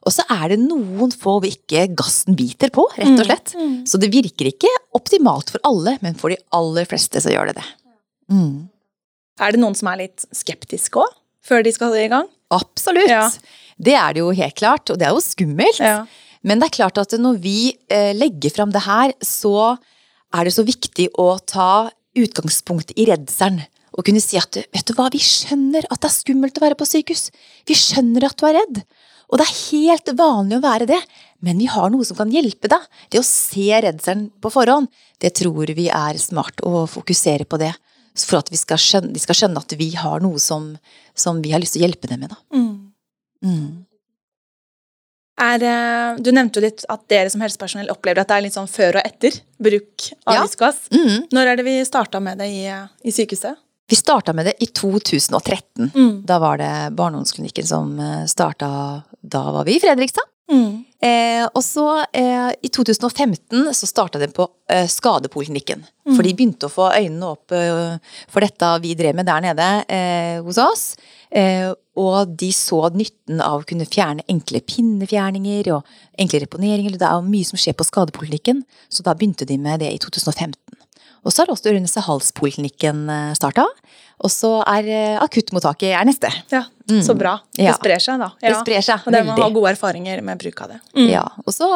Og 0.04 0.12
så 0.12 0.24
er 0.32 0.52
det 0.52 0.60
noen 0.60 1.12
få 1.12 1.38
hvor 1.38 1.48
ikke 1.48 1.86
gassen 1.96 2.36
biter 2.36 2.72
på, 2.74 2.84
rett 2.98 3.16
og 3.16 3.24
slett. 3.24 3.54
Mm. 3.56 3.76
Så 3.88 4.00
det 4.00 4.10
virker 4.12 4.50
ikke 4.50 4.70
optimalt 4.96 5.52
for 5.54 5.64
alle, 5.64 5.96
men 6.04 6.16
for 6.20 6.32
de 6.32 6.38
aller 6.56 6.88
fleste 6.88 7.22
så 7.24 7.32
gjør 7.32 7.50
det 7.50 7.58
det. 7.60 7.66
Mm. 8.32 8.66
Er 9.40 9.54
det 9.54 9.62
noen 9.62 9.76
som 9.78 9.90
er 9.90 10.04
litt 10.04 10.26
skeptiske 10.36 11.00
òg, 11.00 11.16
før 11.44 11.64
de 11.64 11.72
skal 11.74 11.96
i 11.98 12.10
gang? 12.12 12.28
Absolutt. 12.54 13.10
Ja. 13.10 13.26
Det 13.80 13.96
er 13.98 14.14
det 14.14 14.22
jo 14.22 14.30
helt 14.36 14.58
klart, 14.60 14.92
og 14.92 15.00
det 15.00 15.08
er 15.08 15.16
jo 15.16 15.24
skummelt. 15.24 15.80
Ja. 15.82 16.04
Men 16.44 16.60
det 16.60 16.68
er 16.68 16.78
klart 16.78 17.00
at 17.00 17.16
når 17.18 17.40
vi 17.42 17.58
eh, 17.88 18.12
legger 18.14 18.52
fram 18.52 18.72
det 18.74 18.84
her, 18.84 19.14
så 19.24 19.74
er 20.34 20.46
det 20.46 20.54
så 20.54 20.64
viktig 20.66 21.08
å 21.20 21.34
ta 21.40 21.88
utgangspunkt 22.14 22.92
i 23.00 23.08
redselen. 23.08 23.64
Og 23.94 24.06
kunne 24.08 24.22
si 24.22 24.38
at 24.38 24.58
vet 24.58 24.86
du 24.88 24.94
hva, 24.96 25.06
vi 25.12 25.22
skjønner 25.22 25.86
at 25.86 26.02
det 26.02 26.10
er 26.10 26.14
skummelt 26.16 26.58
å 26.58 26.64
være 26.64 26.78
på 26.78 26.86
sykehus. 26.88 27.28
Vi 27.68 27.76
skjønner 27.78 28.26
at 28.26 28.36
du 28.38 28.46
er 28.48 28.58
redd. 28.58 28.80
Og 29.32 29.40
det 29.40 29.46
er 29.46 29.56
helt 29.72 30.10
vanlig 30.18 30.58
å 30.58 30.64
være 30.64 30.88
det, 30.90 31.00
men 31.44 31.58
vi 31.60 31.66
har 31.70 31.90
noe 31.92 32.04
som 32.06 32.18
kan 32.18 32.32
hjelpe 32.32 32.68
deg. 32.70 32.84
Det 33.10 33.20
å 33.20 33.26
se 33.26 33.66
redselen 33.84 34.28
på 34.40 34.52
forhånd, 34.52 34.90
det 35.20 35.34
tror 35.40 35.72
vi 35.76 35.88
er 35.88 36.20
smart 36.20 36.60
å 36.66 36.84
fokusere 36.90 37.46
på 37.48 37.60
det. 37.62 37.72
For 38.14 38.38
at 38.38 38.52
vi 38.52 38.60
skal 38.60 38.78
skjønne, 38.78 39.10
de 39.14 39.22
skal 39.22 39.34
skjønne 39.40 39.62
at 39.64 39.74
vi 39.80 39.88
har 39.98 40.22
noe 40.22 40.38
som, 40.38 40.74
som 41.18 41.40
vi 41.42 41.50
har 41.54 41.62
lyst 41.62 41.74
til 41.74 41.82
å 41.82 41.86
hjelpe 41.88 42.10
dem 42.10 42.22
med. 42.22 42.30
Da. 42.30 42.38
Mm. 42.54 42.92
Mm. 43.44 43.86
Er, 45.44 45.64
eh, 45.66 46.20
du 46.22 46.30
nevnte 46.30 46.60
jo 46.60 46.66
litt 46.68 46.84
at 46.88 47.02
dere 47.10 47.30
som 47.32 47.42
helsepersonell 47.42 47.90
opplever 47.90 48.22
at 48.22 48.30
det 48.30 48.36
er 48.36 48.44
litt 48.46 48.54
sånn 48.54 48.70
før 48.70 49.00
og 49.00 49.08
etter 49.08 49.40
bruk 49.58 50.12
av 50.28 50.36
Ja. 50.36 50.44
lystgass. 50.44 50.84
Mm. 50.94 51.26
Når 51.34 51.46
er 51.50 51.56
det 51.58 51.64
vi 51.66 51.74
starta 51.88 52.20
med 52.22 52.38
det 52.38 52.46
i, 52.54 52.68
i 52.70 53.10
sykehuset? 53.10 53.58
Vi 53.90 53.96
starta 53.96 54.32
med 54.32 54.46
det 54.48 54.54
i 54.64 54.66
2013. 54.66 55.90
Mm. 55.94 56.22
Da 56.26 56.38
var 56.38 56.58
det 56.58 56.96
barne- 56.96 57.20
som 57.66 58.00
starta 58.26 59.02
Da 59.20 59.42
var 59.52 59.64
vi 59.64 59.76
i 59.76 59.80
Fredrikstad. 59.80 60.24
Mm. 60.52 60.84
Eh, 61.04 61.44
og 61.52 61.62
så 61.64 61.84
eh, 62.12 62.50
i 62.64 62.68
2015 62.72 63.70
så 63.76 63.88
starta 63.88 64.20
den 64.20 64.32
på 64.32 64.46
eh, 64.70 64.86
skadepoliklinikken. 64.88 65.84
Mm. 66.04 66.14
For 66.14 66.24
de 66.24 66.34
begynte 66.36 66.68
å 66.68 66.72
få 66.72 66.90
øynene 66.92 67.30
opp 67.32 67.52
eh, 67.56 67.96
for 68.32 68.44
dette 68.44 68.70
vi 68.84 68.94
drev 68.96 69.16
med 69.16 69.28
der 69.28 69.44
nede 69.44 69.68
eh, 69.88 70.38
hos 70.44 70.60
oss. 70.60 70.84
Eh, 71.32 71.72
og 72.00 72.34
de 72.40 72.50
så 72.56 72.80
nytten 72.92 73.40
av 73.44 73.62
å 73.62 73.68
kunne 73.68 73.88
fjerne 73.88 74.24
enkle 74.30 74.60
pinnefjerninger 74.68 75.70
og 75.76 75.96
enkle 76.20 76.42
reponeringer. 76.44 76.96
Det 77.00 77.08
er 77.08 77.20
jo 77.20 77.28
mye 77.28 77.48
som 77.48 77.60
skjer 77.60 77.76
på 77.78 77.86
skadepoliklinikken, 77.88 78.64
så 78.88 79.04
da 79.06 79.16
begynte 79.16 79.48
de 79.48 79.58
med 79.60 79.84
det 79.84 79.92
i 79.94 80.00
2015. 80.02 80.56
Og 81.24 81.32
så 81.32 81.42
har 81.44 81.52
også 81.54 81.72
ørene-hals-poliklinikken 81.72 83.06
starta. 83.36 83.64
Og 84.24 84.30
så 84.30 84.50
er 84.70 84.86
eh, 84.92 85.16
akuttmottaket 85.24 85.90
er 85.96 86.04
neste. 86.08 86.30
Ja, 86.52 86.64
Mm. 86.84 86.98
Så 87.00 87.14
bra. 87.16 87.38
Det 87.56 87.64
Ja. 87.64 87.72
sprer 87.72 87.96
seg, 87.98 88.18
da. 88.20 88.26
Det 88.42 88.50
sprer 88.60 88.82
seg 88.84 89.06
Og 89.06 89.12
dere 89.14 89.24
må 89.24 89.30
ha 89.32 89.36
veldig. 89.38 89.54
gode 89.54 89.70
erfaringer 89.72 90.20
med 90.22 90.38
bruk 90.38 90.60
av 90.60 90.68
det. 90.68 90.80
Mm. 90.94 91.08
Ja, 91.08 91.22
og 91.46 91.48
så, 91.54 91.66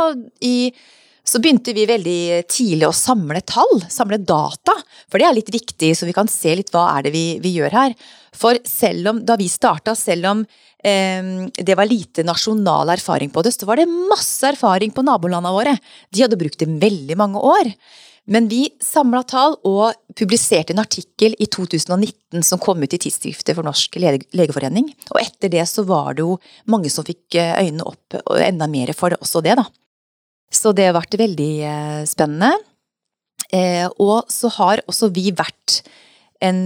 i, 0.44 0.70
så 1.24 1.40
begynte 1.40 1.72
vi 1.72 1.86
veldig 1.88 2.44
tidlig 2.46 2.84
å 2.84 2.92
samle 2.92 3.40
tall, 3.40 3.80
samle 3.88 4.18
data, 4.20 4.74
for 5.08 5.16
det 5.18 5.24
er 5.30 5.32
litt 5.38 5.48
viktig, 5.50 5.94
så 5.96 6.04
vi 6.04 6.12
kan 6.12 6.28
se 6.28 6.54
litt 6.54 6.68
hva 6.70 6.98
er 6.98 7.04
det 7.08 7.12
vi, 7.14 7.38
vi 7.40 7.54
gjør 7.56 7.72
her. 7.72 7.94
For 8.36 8.60
selv 8.68 9.08
om, 9.14 9.24
da 9.24 9.36
vi 9.40 9.48
starta, 9.48 9.96
selv 9.96 10.26
om 10.28 10.46
eh, 10.84 11.48
det 11.56 11.74
var 11.74 11.88
lite 11.88 12.22
nasjonal 12.22 12.92
erfaring 12.92 13.32
på 13.32 13.42
det, 13.42 13.54
så 13.56 13.64
var 13.64 13.76
det 13.80 13.88
masse 13.88 14.44
erfaring 14.44 14.92
på 14.92 15.02
nabolandene 15.08 15.56
våre. 15.56 15.78
De 16.12 16.20
hadde 16.20 16.36
brukt 16.36 16.58
det 16.60 16.68
veldig 16.68 17.16
mange 17.16 17.40
år. 17.40 17.72
Men 18.28 18.48
vi 18.50 18.66
samla 18.84 19.22
tall 19.24 19.54
og 19.66 19.96
publiserte 20.18 20.74
en 20.74 20.82
artikkel 20.82 21.32
i 21.40 21.46
2019 21.48 22.44
som 22.44 22.60
kom 22.60 22.82
ut 22.82 22.92
i 22.92 23.00
tidsskriftet 23.00 23.56
for 23.56 23.64
Norsk 23.64 23.96
legeforening. 23.96 24.90
Og 25.14 25.20
etter 25.22 25.52
det 25.52 25.64
så 25.70 25.84
var 25.88 26.18
det 26.18 26.26
jo 26.26 26.36
mange 26.68 26.92
som 26.92 27.06
fikk 27.08 27.38
eh, 27.40 27.54
øynene 27.64 27.86
opp, 27.88 28.18
og 28.20 28.42
enda 28.44 28.68
mer 28.68 28.92
for 28.96 29.14
det, 29.14 29.20
også 29.24 29.40
det, 29.46 29.56
da. 29.56 29.64
Så 30.52 30.74
det 30.76 30.90
har 30.90 30.96
vært 30.98 31.16
veldig 31.20 31.52
eh, 31.70 32.02
spennende. 32.08 32.52
Eh, 33.48 33.86
og 33.96 34.28
så 34.32 34.52
har 34.58 34.84
også 34.84 35.08
vi 35.16 35.30
vært 35.32 35.80
en 36.44 36.60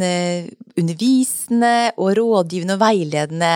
undervisende 0.76 1.94
og 1.94 2.10
rådgivende 2.18 2.74
og 2.76 2.82
veiledende 2.82 3.52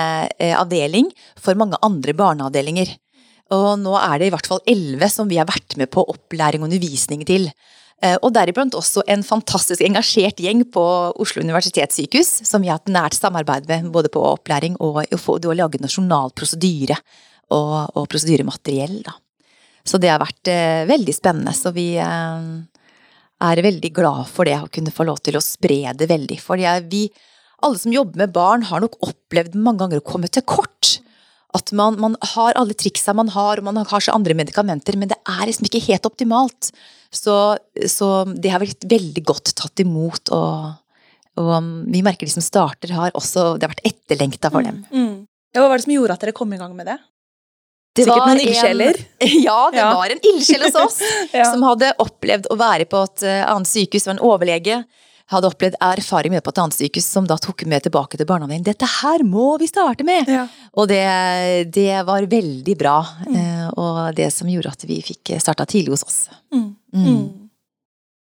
avdeling 0.56 1.10
for 1.36 1.58
mange 1.60 1.76
andre 1.84 2.14
barneavdelinger. 2.16 2.94
Og 3.52 3.66
nå 3.82 3.92
er 4.00 4.22
det 4.22 4.30
i 4.30 4.32
hvert 4.32 4.48
fall 4.48 4.62
elleve 4.64 5.10
som 5.12 5.28
vi 5.28 5.36
har 5.36 5.50
vært 5.50 5.76
med 5.76 5.90
på 5.92 6.06
opplæring 6.08 6.64
og 6.64 6.70
undervisning 6.70 7.26
til. 7.28 7.50
Eh, 8.04 8.16
Og 8.20 8.32
deriblant 8.36 8.74
også 8.76 9.04
en 9.08 9.22
fantastisk 9.24 9.80
engasjert 9.84 10.40
gjeng 10.42 10.64
på 10.68 10.84
Oslo 11.16 11.44
universitetssykehus, 11.44 12.42
som 12.44 12.60
vi 12.60 12.68
har 12.68 12.80
hatt 12.80 12.92
nært 12.92 13.16
samarbeid 13.16 13.68
med 13.70 13.88
både 13.94 14.12
på 14.12 14.20
opplæring 14.20 14.76
og 14.84 15.00
å 15.08 15.56
lage 15.56 15.80
nasjonal 15.80 16.34
prosedyre 16.36 16.98
og, 17.50 17.96
og 17.96 18.04
prosedyremateriell. 18.12 19.00
Da. 19.06 19.16
Så 19.86 20.00
det 20.02 20.10
har 20.12 20.20
vært 20.20 20.50
eh, 20.52 20.84
veldig 20.90 21.14
spennende. 21.14 21.54
Så 21.56 21.72
vi 21.72 21.94
eh, 21.96 22.50
er 23.48 23.64
veldig 23.64 23.92
glad 23.96 24.28
for 24.28 24.48
det, 24.48 24.58
å 24.60 24.72
kunne 24.72 24.92
få 24.92 25.08
lov 25.08 25.22
til 25.24 25.38
å 25.38 25.44
spre 25.44 25.94
det 25.96 26.10
veldig. 26.10 26.38
For 26.42 26.60
vi, 26.90 27.06
alle 27.64 27.80
som 27.80 27.94
jobber 27.94 28.26
med 28.26 28.36
barn, 28.36 28.68
har 28.68 28.84
nok 28.84 29.00
opplevd 29.08 29.56
mange 29.56 29.84
ganger 29.84 30.04
å 30.04 30.08
komme 30.12 30.28
til 30.28 30.44
kort. 30.44 30.75
At 31.56 31.72
man, 31.76 31.96
man 32.02 32.16
har 32.34 32.56
alle 32.60 32.74
triksa 32.76 33.14
man 33.16 33.30
har, 33.32 33.58
og 33.62 33.64
man 33.68 33.78
har 33.80 33.88
kanskje 33.88 34.12
andre 34.14 34.34
medikamenter, 34.36 34.96
men 35.00 35.08
det 35.12 35.16
er 35.24 35.46
liksom 35.48 35.68
ikke 35.70 35.80
helt 35.88 36.08
optimalt. 36.08 36.70
Så, 37.14 37.34
så 37.88 38.08
det 38.36 38.50
har 38.52 38.60
blitt 38.60 38.84
veldig 38.90 39.22
godt 39.30 39.54
tatt 39.56 39.80
imot, 39.84 40.32
og, 40.36 40.74
og 41.40 41.70
vi 41.94 42.02
merker 42.04 42.28
de 42.28 42.34
som 42.34 42.44
starter, 42.44 42.92
har 42.96 43.14
også 43.16 43.54
Det 43.56 43.64
har 43.68 43.72
vært 43.76 43.86
etterlengta 43.88 44.50
for 44.52 44.66
dem. 44.66 44.82
Mm. 44.92 45.22
Ja, 45.54 45.62
hva 45.62 45.70
var 45.72 45.78
det 45.80 45.86
som 45.86 45.94
gjorde 45.96 46.16
at 46.18 46.24
dere 46.26 46.36
kom 46.36 46.52
i 46.52 46.58
gang 46.60 46.74
med 46.76 46.90
det? 46.90 46.98
Det 47.96 48.04
Sikkert 48.04 48.20
var 48.20 48.28
noen 48.28 48.40
en- 48.42 48.48
ildsjeler? 48.50 48.98
Ja, 49.46 49.60
det 49.72 49.78
Ja. 49.80 49.86
var 49.96 50.12
en 50.12 50.20
ildsjel 50.20 50.66
hos 50.66 50.74
oss. 50.82 50.98
Ja. 51.32 51.46
som 51.48 51.62
hadde 51.64 51.94
opplevd 52.02 52.50
å 52.52 52.58
være 52.60 52.84
på 52.90 53.00
et 53.06 53.22
eh, 53.24 53.40
annet 53.48 53.70
sykehus, 53.70 54.04
var 54.10 54.18
en 54.18 54.24
overlege, 54.28 54.82
hadde 55.32 55.48
opplevd 55.50 55.78
erfaring 55.82 56.34
med 56.34 56.44
på 56.46 56.52
et 56.52 56.60
annet 56.62 56.76
sykehus, 56.76 57.06
som 57.10 57.26
da 57.26 57.38
tok 57.42 57.64
med 57.66 57.86
tilbake 57.86 58.18
til 58.18 58.28
barneavdelingen. 58.28 58.66
Dette 58.68 58.88
her 59.00 59.24
må 59.26 59.56
vi 59.58 59.68
starte 59.70 60.06
med! 60.06 60.30
Ja. 60.30 60.46
Og 60.78 60.88
det, 60.90 61.02
det 61.74 62.02
var 62.06 62.28
veldig 62.30 62.76
bra. 62.78 62.98
Mm. 63.26 63.36
Eh, 63.40 63.68
og 63.74 64.00
det 64.18 64.30
som 64.34 64.50
gjorde 64.50 64.74
at 64.76 64.86
vi 64.86 65.00
fikk 65.04 65.34
starta 65.42 65.66
tidlig 65.66 65.96
hos 65.96 66.06
oss. 66.06 66.18
Mm. 66.54 66.68
Mm. 66.94 67.24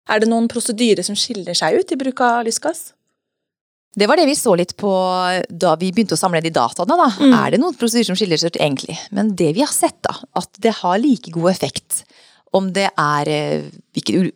Er 0.09 0.23
det 0.23 0.31
noen 0.31 0.49
prosedyrer 0.49 1.05
som 1.05 1.19
skiller 1.19 1.57
seg 1.59 1.81
ut 1.81 1.93
i 1.93 1.99
bruk 2.01 2.23
av 2.25 2.45
lystgass? 2.47 2.93
Det 3.97 4.05
var 4.09 4.21
det 4.21 4.27
vi 4.29 4.37
så 4.37 4.53
litt 4.59 4.75
på 4.77 4.91
da 5.49 5.73
vi 5.81 5.89
begynte 5.89 6.17
å 6.17 6.21
samle 6.21 6.43
de 6.45 6.53
dataene. 6.53 6.97
da. 7.01 7.09
Mm. 7.17 7.33
Er 7.33 7.55
det 7.55 7.61
noen 7.63 7.77
prosedyrer 7.77 8.11
som 8.11 8.19
skiller 8.19 8.41
seg 8.41 8.53
ut, 8.53 8.61
egentlig? 8.61 8.97
Men 9.11 9.33
det 9.37 9.55
vi 9.57 9.65
har 9.65 9.73
sett, 9.73 9.97
da, 10.05 10.17
at 10.37 10.53
det 10.61 10.75
har 10.83 11.01
like 11.01 11.33
god 11.33 11.53
effekt 11.53 12.05
om 12.57 12.71
det 12.75 12.89
er 12.91 13.31
eh, 13.33 13.67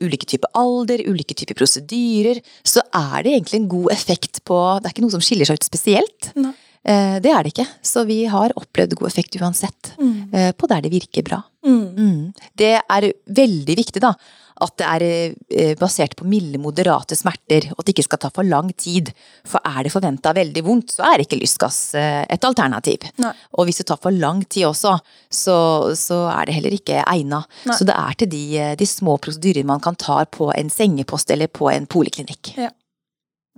ulike 0.01 0.29
typer 0.29 0.51
alder, 0.59 1.03
ulike 1.09 1.37
typer 1.37 1.59
prosedyrer, 1.59 2.41
så 2.67 2.85
er 2.97 3.25
det 3.25 3.35
egentlig 3.35 3.61
en 3.63 3.71
god 3.73 3.95
effekt 3.95 4.43
på 4.49 4.59
Det 4.81 4.89
er 4.89 4.95
ikke 4.95 5.07
noe 5.07 5.17
som 5.17 5.25
skiller 5.25 5.49
seg 5.49 5.61
ut 5.61 5.71
spesielt. 5.71 6.33
Nei. 6.39 6.55
Det 6.81 7.29
er 7.29 7.45
det 7.45 7.51
ikke. 7.53 7.67
Så 7.85 8.07
vi 8.09 8.23
har 8.31 8.55
opplevd 8.57 8.95
god 8.97 9.11
effekt 9.11 9.37
uansett. 9.37 9.93
Mm. 10.01 10.31
Eh, 10.33 10.53
på 10.57 10.69
der 10.71 10.81
det 10.85 10.93
virker 10.95 11.27
bra. 11.27 11.43
Mm. 11.67 11.89
Mm. 11.97 12.21
Det 12.57 12.77
er 12.81 13.11
veldig 13.27 13.77
viktig, 13.77 14.01
da, 14.01 14.15
at 14.61 14.75
det 14.81 14.87
er 14.87 15.05
eh, 15.09 15.73
basert 15.81 16.15
på 16.19 16.27
milde, 16.29 16.61
moderate 16.61 17.17
smerter, 17.17 17.71
og 17.73 17.81
at 17.81 17.89
det 17.89 17.95
ikke 17.95 18.07
skal 18.09 18.21
ta 18.23 18.31
for 18.35 18.47
lang 18.47 18.71
tid. 18.77 19.11
For 19.49 19.63
er 19.67 19.85
det 19.85 19.93
forventa 19.93 20.33
veldig 20.37 20.65
vondt, 20.67 20.97
så 20.97 21.07
er 21.09 21.25
ikke 21.25 21.39
lystgass 21.41 21.79
eh, 21.99 22.23
et 22.29 22.49
alternativ. 22.49 23.09
Nei. 23.23 23.33
Og 23.57 23.69
hvis 23.69 23.81
det 23.83 23.89
tar 23.91 24.01
for 24.03 24.15
lang 24.15 24.43
tid 24.49 24.69
også, 24.71 24.97
så, 25.29 25.57
så 25.99 26.23
er 26.33 26.49
det 26.49 26.59
heller 26.59 26.77
ikke 26.77 27.05
egna. 27.05 27.43
Så 27.69 27.87
det 27.89 27.97
er 27.97 28.19
til 28.21 28.33
de, 28.33 28.45
eh, 28.61 28.75
de 28.81 28.89
små 28.89 29.17
prosedyrer 29.23 29.69
man 29.69 29.83
kan 29.85 29.99
ta 30.01 30.23
på 30.29 30.53
en 30.57 30.73
sengepost 30.73 31.33
eller 31.33 31.51
på 31.53 31.71
en 31.73 31.89
poliklinikk. 31.91 32.55
Ja. 32.61 32.73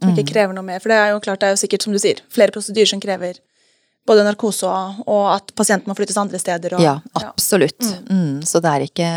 Som 0.02 0.12
ikke 0.12 0.26
mm. 0.26 0.32
krever 0.34 0.56
noe 0.56 0.66
mer. 0.66 0.82
For 0.82 0.92
det 0.92 0.98
er 0.98 1.14
jo 1.14 1.22
klart, 1.24 1.40
det 1.42 1.48
er 1.48 1.56
jo 1.56 1.62
sikkert, 1.62 1.86
som 1.86 1.94
du 1.94 2.00
sier, 2.02 2.20
flere 2.32 2.54
prosedyrer 2.54 2.90
som 2.90 3.02
krever 3.02 3.38
både 4.06 4.24
narkose 4.26 4.66
og 5.06 5.26
at 5.30 5.52
pasienten 5.54 5.90
må 5.90 5.94
flyttes 5.94 6.18
andre 6.18 6.40
steder. 6.42 6.74
Og, 6.74 6.82
ja, 6.82 6.96
absolutt. 7.20 7.78
Ja. 7.86 8.00
Mm. 8.10 8.18
Mm, 8.18 8.42
så 8.48 8.62
det 8.64 8.72
er 8.72 8.86
ikke 8.88 9.12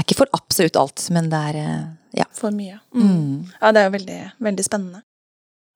er 0.00 0.06
ikke 0.06 0.22
for 0.22 0.32
absolutt 0.36 0.78
alt, 0.80 1.04
men 1.14 1.28
det 1.30 1.40
er 1.50 1.60
eh, 1.60 1.86
ja. 2.22 2.26
For 2.34 2.54
mye. 2.54 2.80
Mm. 2.94 3.06
Mm. 3.06 3.38
Ja, 3.60 3.72
det 3.72 3.82
er 3.82 3.88
jo 3.88 3.94
veldig, 3.98 4.20
veldig 4.48 4.66
spennende. 4.66 5.02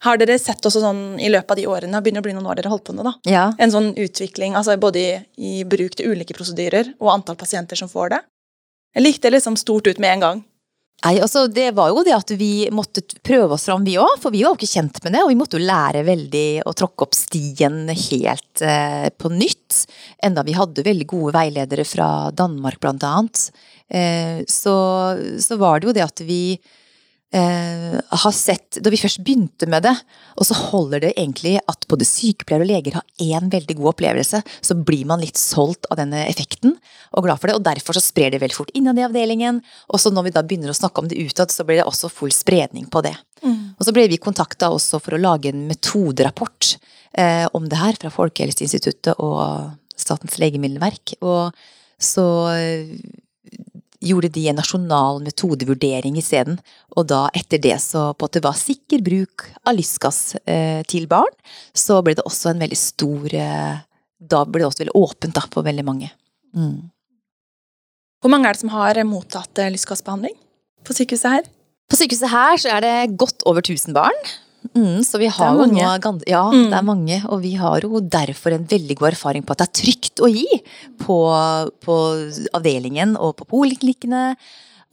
Har 0.04 0.18
dere 0.20 0.37
sett 0.40 0.64
også 0.66 0.82
sånn 0.82 1.02
i 1.22 1.30
løpet 1.30 1.54
av 1.54 1.60
de 1.60 1.66
årene, 1.70 2.00
begynner 2.04 2.20
å 2.20 2.26
bli 2.26 2.34
noen 2.37 2.48
år 2.50 2.58
dere 2.58 2.72
holdt 2.72 2.84
på 2.88 2.96
med, 2.96 3.06
da, 3.06 3.14
ja. 3.30 3.44
en 3.56 3.72
sånn 3.72 3.92
utvikling 3.96 4.56
altså 4.58 4.74
både 4.80 5.00
i, 5.00 5.12
i, 5.38 5.52
bruk 5.64 5.94
til 5.96 6.12
ulike 6.12 6.37
prosedyrer 6.37 6.90
og 6.98 7.12
antall 7.14 7.38
pasienter 7.40 7.78
som 7.78 7.88
får 7.88 8.12
det? 8.12 8.18
Jeg 8.98 9.06
likte 9.06 9.30
det 9.30 9.38
liksom 9.38 9.56
stort 9.58 9.88
ut 9.88 10.02
med 10.02 10.16
en 10.16 10.24
gang. 10.26 10.42
Nei, 11.04 11.18
altså 11.20 11.46
Det 11.52 11.66
var 11.76 11.90
jo 11.92 12.04
det 12.07 12.14
at 12.16 12.30
vi 12.38 12.66
måtte 12.72 13.02
prøve 13.24 13.57
oss 13.57 13.66
fram, 13.68 13.85
vi 13.85 13.98
òg. 14.00 14.16
For 14.22 14.33
vi 14.33 14.44
var 14.44 14.54
jo 14.54 14.61
ikke 14.61 14.72
kjent 14.72 15.00
med 15.04 15.12
det. 15.16 15.24
Og 15.24 15.33
vi 15.33 15.38
måtte 15.38 15.59
jo 15.59 15.66
lære 15.66 16.04
veldig 16.07 16.46
å 16.64 16.72
tråkke 16.76 17.09
opp 17.09 17.18
stien 17.18 17.83
helt 17.90 18.64
eh, 18.64 19.11
på 19.12 19.33
nytt. 19.33 19.83
Enda 20.24 20.44
vi 20.46 20.57
hadde 20.57 20.87
veldig 20.87 21.09
gode 21.11 21.35
veiledere 21.37 21.85
fra 21.88 22.09
Danmark, 22.33 22.80
blant 22.80 23.04
annet. 23.04 23.50
Eh, 23.88 24.40
så, 24.48 24.76
så, 25.44 25.61
var 25.61 25.80
det 25.80 25.90
jo 25.90 25.96
det 25.98 26.07
at 26.07 26.24
vi 26.24 26.57
eh, 27.35 27.99
har 27.99 28.35
sett 28.35 28.79
Da 28.83 28.90
vi 28.92 28.99
først 29.01 29.23
begynte 29.25 29.66
med 29.70 29.85
det, 29.87 29.94
og 30.38 30.47
så 30.49 30.57
holder 30.70 31.03
det 31.05 31.12
egentlig 31.14 31.57
at 31.70 31.87
både 31.90 32.07
sykepleiere 32.09 32.64
og 32.64 32.70
leger 32.70 32.97
har 32.99 33.05
én 33.23 33.51
veldig 33.53 33.77
god 33.79 33.90
opplevelse, 33.94 34.40
så 34.42 34.77
blir 34.79 35.05
man 35.11 35.23
litt 35.23 35.38
solgt 35.40 35.88
av 35.90 35.99
denne 36.01 36.25
effekten 36.29 36.77
og 37.14 37.27
glad 37.27 37.40
for 37.40 37.51
det. 37.51 37.59
Og 37.59 37.66
derfor 37.66 37.97
så 37.97 38.03
sprer 38.05 38.35
det 38.35 38.42
veldig 38.42 38.59
fort 38.59 38.75
innad 38.75 38.99
i 38.99 39.07
avdelingen. 39.07 39.61
Og 39.90 40.03
så 40.03 40.12
når 40.14 40.29
vi 40.29 40.35
da 40.35 40.44
begynner 40.47 40.73
å 40.73 40.79
snakke 40.79 41.03
om 41.03 41.11
det 41.11 41.20
utad, 41.20 41.55
så 41.55 41.66
blir 41.66 41.81
det 41.81 41.87
også 41.88 42.11
full 42.12 42.35
spredning 42.35 42.88
på 42.90 43.05
det. 43.07 43.14
Mm. 43.44 43.75
Og 43.79 43.87
så 43.87 43.94
ble 43.94 44.09
vi 44.11 44.20
kontakta 44.23 44.73
også 44.75 45.01
for 45.03 45.16
å 45.16 45.23
lage 45.23 45.51
en 45.53 45.66
metoderapport 45.70 46.75
eh, 47.18 47.47
om 47.55 47.68
det 47.70 47.81
her 47.81 47.99
fra 48.01 48.12
Folkehelseinstituttet 48.14 49.18
og 49.23 49.75
Statens 49.94 50.40
legemiddelverk. 50.42 51.16
Og 51.23 51.55
så 52.03 52.27
gjorde 54.05 54.31
de 54.35 54.47
en 54.51 54.59
nasjonal 54.61 55.21
metodevurdering 55.25 56.19
isteden. 56.21 56.59
Og 56.97 57.09
da 57.11 57.27
etter 57.37 57.62
det 57.62 57.77
så 57.83 58.11
på 58.14 58.29
at 58.29 58.37
det 58.37 58.45
var 58.45 58.59
sikker 58.59 59.03
bruk 59.05 59.47
av 59.64 59.77
lystgass 59.79 60.37
eh, 60.45 60.83
til 60.90 61.09
barn, 61.11 61.33
så 61.73 62.01
ble 62.05 62.17
det 62.19 62.27
også 62.29 62.53
en 62.53 62.64
veldig 62.64 62.81
stor 62.81 63.35
eh, 63.35 63.83
Da 64.25 64.45
ble 64.49 64.62
det 64.62 64.69
også 64.71 64.85
veldig 64.85 64.97
åpent 64.97 65.37
da, 65.37 65.43
for 65.53 65.67
veldig 65.67 65.85
mange. 65.85 66.09
Mm. 66.57 66.90
Hvor 68.23 68.33
mange 68.33 68.49
er 68.49 68.57
det 68.57 68.62
som 68.62 68.73
har 68.73 68.97
mottatt 69.05 69.51
lysgassbehandling 69.53 69.75
lystgassbehandling 69.75 70.37
på 70.87 70.97
sykehuset 70.97 71.35
her? 71.35 71.51
På 71.90 71.99
sykehuset 71.99 72.33
her 72.33 72.61
så 72.62 72.71
er 72.73 72.85
det 72.85 73.19
godt 73.21 73.45
over 73.49 73.61
1000 73.61 73.93
barn. 73.97 74.17
Mm, 74.72 75.05
så 75.05 75.20
vi 75.20 75.29
har 75.29 75.59
jo 75.59 75.66
nå 75.68 75.81
Ja, 76.27 76.44
mm. 76.50 76.68
det 76.72 76.79
er 76.79 76.87
mange. 76.87 77.20
Og 77.29 77.42
vi 77.44 77.55
har 77.61 77.85
jo 77.85 78.00
derfor 78.00 78.57
en 78.57 78.68
veldig 78.68 78.96
god 79.00 79.12
erfaring 79.12 79.44
på 79.44 79.55
at 79.55 79.62
det 79.62 79.68
er 79.68 79.79
trygt 79.83 80.22
å 80.24 80.31
gi 80.33 80.61
på, 81.05 81.18
på 81.85 81.96
avdelingen 82.57 83.18
og 83.20 83.37
på 83.40 83.48
poliklinikkene. 83.53 84.31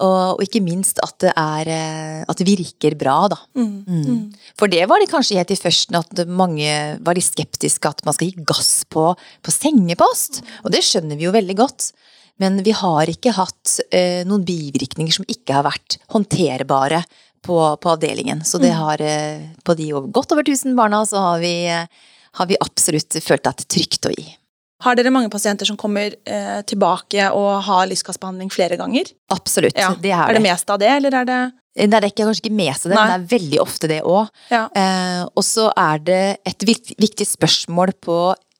Og, 0.01 0.39
og, 0.39 0.39
ikke 0.41 0.63
minst 0.65 0.97
at 1.05 1.13
det, 1.21 1.31
er, 1.37 1.69
eh, 1.69 2.21
at 2.25 2.39
det 2.39 2.47
virker 2.47 2.95
bra, 2.97 3.17
da. 3.29 3.37
Mm. 3.53 3.73
mm. 3.85 4.05
Mm. 4.05 4.21
For 4.57 4.71
det 4.71 4.87
var 4.89 5.01
det 5.01 5.11
kanskje 5.11 5.37
helt 5.37 5.53
i 5.53 5.59
førsten 5.59 5.99
at 5.99 6.23
mange 6.25 6.71
var 7.05 7.17
litt 7.17 7.29
skeptiske 7.29 7.91
at 7.91 8.01
man 8.07 8.17
skal 8.17 8.31
gi 8.31 8.45
gass 8.49 8.71
på, 8.89 9.11
på 9.13 9.53
sengepost. 9.53 10.41
Og 10.65 10.73
det 10.73 10.81
skjønner 10.87 11.19
vi 11.19 11.29
jo 11.29 11.35
veldig 11.35 11.57
godt. 11.61 11.91
Men 12.41 12.57
vi 12.65 12.73
har 12.73 13.09
ikke 13.11 13.35
hatt 13.37 13.77
eh, 13.93 14.23
noen 14.25 14.45
bivirkninger 14.47 15.13
som 15.13 15.27
ikke 15.29 15.59
har 15.59 15.67
vært 15.67 15.99
håndterbare 16.13 17.03
på, 17.45 17.57
på 17.77 17.93
avdelingen. 17.95 18.43
Så 18.45 18.61
det 18.61 18.73
mm. 18.73 18.79
har, 18.81 19.01
eh, 19.01 19.47
på 19.63 19.75
de 19.77 19.91
godt 19.91 20.35
over 20.35 20.45
1000 20.45 20.75
barna, 20.77 21.05
så 21.05 21.17
har 21.17 21.39
vi, 21.41 21.55
eh, 21.69 22.11
har 22.39 22.49
vi 22.49 22.59
absolutt 22.61 23.17
følt 23.23 23.47
at 23.49 23.63
det 23.63 23.67
er 23.67 23.73
trygt 23.77 24.09
å 24.09 24.13
gi. 24.13 24.27
Har 24.81 24.97
dere 24.97 25.13
mange 25.13 25.29
pasienter 25.29 25.67
som 25.69 25.77
kommer 25.77 26.15
eh, 26.25 26.61
tilbake 26.65 27.29
og 27.37 27.49
har 27.67 27.89
lystgassbehandling 27.89 28.49
flere 28.53 28.79
ganger? 28.79 29.11
Absolutt, 29.33 29.77
ja. 29.77 29.91
det 29.93 30.09
er 30.09 30.25
det. 30.25 30.29
Er 30.29 30.39
det 30.39 30.45
mest 30.47 30.73
av 30.73 30.79
det, 30.81 30.93
eller 30.99 31.19
er 31.21 31.27
det 31.29 31.41
Nei, 31.71 31.87
det 31.87 32.09
er 32.09 32.11
kanskje 32.11 32.41
ikke 32.43 32.57
mest 32.57 32.83
av 32.83 32.91
det, 32.91 32.95
Nei. 32.97 33.03
men 33.03 33.11
det 33.11 33.19
er 33.21 33.31
veldig 33.31 33.59
ofte 33.63 33.87
det 33.87 33.99
òg. 34.03 34.31
Ja. 34.51 34.65
Eh, 34.75 35.21
og 35.23 35.45
så 35.47 35.69
er 35.79 36.01
det 36.03 36.23
et 36.49 36.65
viktig 36.67 37.27
spørsmål 37.29 37.93
på 38.03 38.17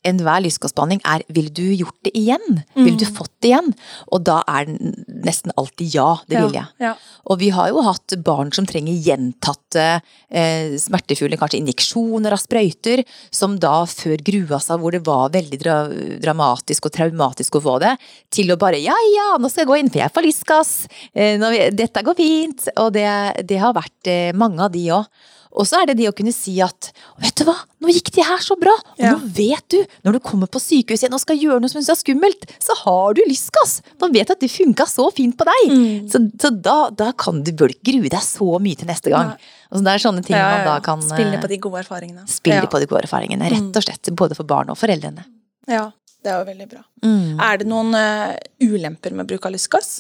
enhver 0.08 0.42
lystgassbehandling 0.46 1.02
er 1.06 1.24
'vil 1.30 1.50
du 1.54 1.68
gjort 1.76 1.98
det 2.04 2.14
igjen'? 2.18 2.64
Mm. 2.76 2.86
Vil 2.86 2.98
du 2.98 3.06
fått 3.06 3.32
det 3.42 3.52
igjen? 3.52 3.74
Og 4.12 4.24
da 4.24 4.42
er 4.48 4.66
det 4.66 4.78
nesten 5.26 5.52
alltid 5.58 5.94
ja, 5.94 6.18
det 6.28 6.38
ja, 6.38 6.46
vil 6.46 6.54
jeg. 6.58 6.68
Ja. 6.80 6.94
Og 7.30 7.40
vi 7.40 7.50
har 7.50 7.70
jo 7.70 7.82
hatt 7.86 8.16
barn 8.24 8.52
som 8.52 8.66
trenger 8.66 8.94
gjentatte 8.94 10.02
eh, 10.30 10.78
smertefulle 10.78 11.38
kanskje 11.38 11.62
injeksjoner 11.62 12.34
av 12.34 12.42
sprøyter, 12.42 13.04
som 13.32 13.60
da 13.60 13.86
før 13.86 14.18
grua 14.26 14.60
seg, 14.60 14.82
hvor 14.82 14.92
det 14.92 15.06
var 15.06 15.34
veldig 15.34 15.60
dra 15.62 15.78
dramatisk 16.22 16.90
og 16.90 16.96
traumatisk 16.96 17.60
å 17.60 17.62
få 17.62 17.78
det, 17.84 17.96
til 18.34 18.52
å 18.52 18.58
bare 18.58 18.82
ja 18.82 18.96
ja, 19.16 19.38
nå 19.38 19.50
skal 19.50 19.66
jeg 19.66 19.72
gå 19.72 19.80
inn, 19.82 19.92
for 19.92 20.02
jeg 20.02 20.16
får 20.16 20.28
lystgass, 20.28 20.74
eh, 21.14 21.70
dette 21.72 22.04
går 22.06 22.18
fint. 22.18 22.68
Og 22.82 22.92
det, 22.96 23.08
det 23.48 23.62
har 23.62 23.78
vært 23.78 24.10
eh, 24.10 24.34
mange 24.34 24.66
av 24.66 24.74
de 24.74 24.88
òg. 24.98 25.06
Og 25.52 25.68
så 25.68 25.82
er 25.82 25.90
det 25.90 25.98
det 26.00 26.08
å 26.10 26.14
kunne 26.16 26.34
si 26.36 26.54
at 26.64 26.92
vet 27.22 27.36
du 27.42 27.46
hva, 27.48 27.56
nå 27.84 27.92
gikk 27.92 28.12
det 28.16 28.26
her 28.28 28.42
så 28.44 28.56
bra, 28.60 28.74
og 28.74 29.02
ja. 29.04 29.14
nå 29.14 29.32
vet 29.36 29.66
du, 29.74 29.80
når 30.08 30.18
du 30.18 30.22
kommer 30.24 30.50
på 30.52 30.62
sykehus 30.64 31.04
igjen 31.04 31.16
og 31.18 31.24
skal 31.24 31.40
gjøre 31.40 31.60
noe 31.64 31.72
som 31.72 31.82
er 31.82 32.00
skummelt, 32.00 32.48
så 32.64 32.76
har 32.84 33.18
du 33.18 33.24
lystgass. 33.28 33.80
Man 34.02 34.16
vet 34.16 34.32
at 34.32 34.42
det 34.44 34.52
funka 34.52 34.88
så 34.90 35.10
fint 35.16 35.36
på 35.40 35.48
deg. 35.50 35.72
Mm. 35.72 36.10
Så, 36.12 36.24
så, 36.42 36.54
da, 36.56 36.78
da 36.96 37.12
kan 37.18 37.42
du 37.46 37.52
bør 37.58 37.74
grue 37.84 38.12
deg 38.12 38.22
så 38.26 38.48
mye 38.64 38.80
til 38.80 38.90
neste 38.92 39.14
gang. 39.14 39.34
Ja. 39.36 39.58
Altså, 39.72 39.84
det 39.88 39.96
er 39.96 40.04
sånne 40.04 40.24
ting 40.28 40.36
ja, 40.36 40.46
man 40.52 40.68
da 40.68 40.78
kan 40.84 41.04
Spille 41.06 41.42
på 41.42 41.50
de 41.52 41.60
gode 41.64 41.82
erfaringene. 41.84 42.28
Spille 42.32 42.68
på 42.72 42.82
de 42.82 42.88
gode 42.92 43.06
erfaringene, 43.06 43.52
rett 43.52 43.82
og 43.82 43.88
slett. 43.88 44.14
Både 44.20 44.38
for 44.38 44.48
barn 44.48 44.72
og 44.72 44.80
foreldrene. 44.80 45.28
Ja, 45.72 45.90
det 46.22 46.32
er 46.32 46.42
jo 46.42 46.48
veldig 46.50 46.68
bra. 46.70 46.82
Mm. 47.06 47.40
Er 47.42 47.62
det 47.62 47.68
noen 47.70 47.96
uh, 47.98 48.34
ulemper 48.62 49.16
med 49.18 49.30
bruk 49.30 49.48
av 49.48 49.56
lystgass? 49.56 49.92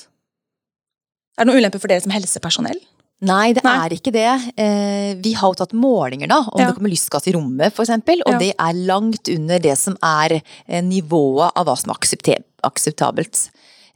Er 1.37 1.45
det 1.45 1.51
noen 1.51 1.63
ulemper 1.63 1.81
for 1.81 1.91
dere 1.91 2.03
som 2.03 2.13
helsepersonell? 2.13 2.81
Nei, 3.21 3.53
det 3.53 3.61
Nei. 3.61 3.75
er 3.85 3.93
ikke 3.93 4.13
det. 4.13 4.29
Eh, 4.57 5.11
vi 5.21 5.35
har 5.37 5.51
jo 5.51 5.57
tatt 5.59 5.75
målinger 5.77 6.29
da, 6.31 6.39
om 6.49 6.61
ja. 6.61 6.69
det 6.69 6.77
kommer 6.77 6.89
lystgass 6.89 7.27
i 7.29 7.35
rommet, 7.35 7.69
f.eks. 7.69 7.93
Og 7.93 8.31
ja. 8.33 8.37
det 8.41 8.53
er 8.55 8.79
langt 8.89 9.29
under 9.29 9.61
det 9.61 9.75
som 9.77 9.97
er 10.01 10.39
eh, 10.39 10.81
nivået 10.81 11.53
av 11.53 11.67
hva 11.67 11.75
som 11.77 11.93
er 11.93 12.39
akseptabelt. 12.65 13.43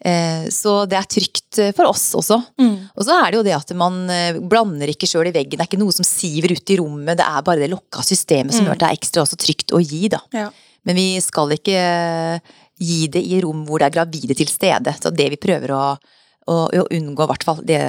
Eh, 0.06 0.46
så 0.54 0.76
det 0.86 1.00
er 1.00 1.10
trygt 1.10 1.62
for 1.74 1.90
oss 1.90 2.12
også. 2.20 2.38
Mm. 2.62 2.76
Og 2.94 3.08
så 3.08 3.18
er 3.18 3.32
det 3.32 3.40
jo 3.40 3.46
det 3.48 3.56
at 3.58 3.74
man 3.80 4.04
blander 4.46 4.94
ikke 4.94 5.10
sjøl 5.10 5.32
i 5.32 5.34
veggen. 5.34 5.58
Det 5.58 5.66
er 5.66 5.72
ikke 5.72 5.82
noe 5.82 5.96
som 5.96 6.06
siver 6.06 6.54
ut 6.54 6.76
i 6.76 6.78
rommet, 6.84 7.18
det 7.18 7.26
er 7.26 7.48
bare 7.48 7.64
det 7.66 7.72
lokka 7.74 8.06
systemet 8.06 8.54
som 8.54 8.62
mm. 8.62 8.70
gjør 8.70 8.78
at 8.78 8.84
det 8.84 8.92
er 8.92 9.00
ekstra 9.00 9.26
også 9.26 9.42
trygt 9.42 9.74
å 9.74 9.82
gi, 9.82 10.06
da. 10.14 10.22
Ja. 10.38 10.52
Men 10.86 11.02
vi 11.02 11.08
skal 11.26 11.50
ikke 11.56 11.80
gi 12.78 13.06
det 13.10 13.24
i 13.26 13.40
rom 13.42 13.64
hvor 13.66 13.82
det 13.82 13.90
er 13.90 13.98
gravide 13.98 14.38
til 14.38 14.52
stede. 14.52 14.94
Så 15.02 15.10
det 15.10 15.32
vi 15.34 15.42
prøver 15.42 15.74
å 15.74 15.86
og, 16.46 16.76
og 16.78 16.92
unngå, 16.94 17.26
i 17.26 17.32
hvert 17.32 17.46
fall. 17.48 17.62
Det, 17.66 17.80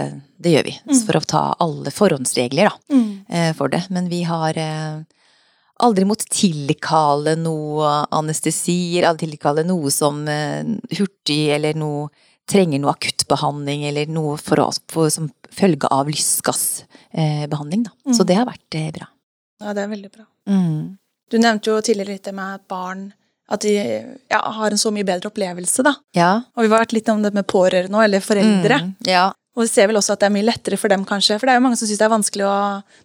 det, 0.41 0.55
gjør 0.55 0.69
vi. 0.69 0.75
Mm. 0.89 1.01
For 1.09 1.19
å 1.19 1.27
ta 1.29 1.43
alle 1.63 1.93
forhåndsregler 1.93 2.71
da, 2.71 2.75
mm. 2.93 3.05
Eh, 3.27 3.51
for 3.59 3.73
det. 3.73 3.83
Men 3.93 4.09
vi 4.13 4.23
har 4.29 4.57
eh, 4.61 5.01
aldri 5.85 6.07
måttet 6.09 6.33
tilkalle 6.33 7.37
noe 7.41 7.91
anestesier, 8.15 9.09
aldri 9.09 9.33
tilkalle 9.33 9.67
noe 9.67 9.93
som 9.93 10.23
eh, 10.31 10.63
hurtig, 10.97 11.43
eller 11.57 11.77
noe 11.79 12.09
trenger 12.47 12.79
noe 12.79 12.95
akuttbehandling, 12.95 13.89
eller 13.89 14.11
noe 14.15 14.37
for, 14.39 14.63
for, 14.93 15.11
som 15.11 15.29
følge 15.51 15.91
av 15.91 16.09
lystgassbehandling. 16.13 17.89
da. 17.89 17.95
Mm. 18.07 18.15
Så 18.15 18.27
det 18.29 18.39
har 18.39 18.47
vært 18.49 18.81
bra. 18.95 19.11
Ja, 19.65 19.73
det 19.75 19.83
er 19.83 19.91
veldig 19.91 20.13
bra. 20.13 20.27
Mm. 20.49 20.97
Du 21.33 21.41
nevnte 21.43 21.73
jo 21.73 21.81
tidligere 21.83 22.15
litt 22.15 22.29
det 22.29 22.35
med 22.37 22.61
at 22.61 22.69
barn 22.71 23.09
at 23.47 23.63
de 23.63 23.73
ja, 23.77 24.41
har 24.59 24.75
en 24.75 24.81
så 24.81 24.91
mye 24.95 25.07
bedre 25.07 25.31
opplevelse, 25.31 25.85
da. 25.87 25.95
Ja. 26.17 26.31
Og 26.57 26.65
vi 26.65 26.71
har 26.73 26.83
vært 26.83 26.97
litt 26.97 27.11
om 27.13 27.23
det 27.23 27.33
med 27.37 27.47
pårørende 27.51 28.03
eller 28.03 28.25
foreldre. 28.25 28.81
Mm, 28.89 28.93
ja. 29.07 29.29
Og 29.57 29.65
vi 29.65 29.71
ser 29.71 29.89
vel 29.89 30.01
også 30.01 30.17
at 30.17 30.25
det 30.25 30.29
er 30.29 30.35
mye 30.35 30.49
lettere 30.49 30.79
for 30.81 30.93
dem, 30.93 31.07
kanskje. 31.09 31.39
For 31.39 31.49
det 31.49 31.55
er 31.55 31.61
jo 31.61 31.67
mange 31.69 31.79
som 31.81 31.89
syns 31.89 32.03
det 32.03 32.07
er 32.09 32.13
vanskelig 32.13 32.47
å, 32.49 32.57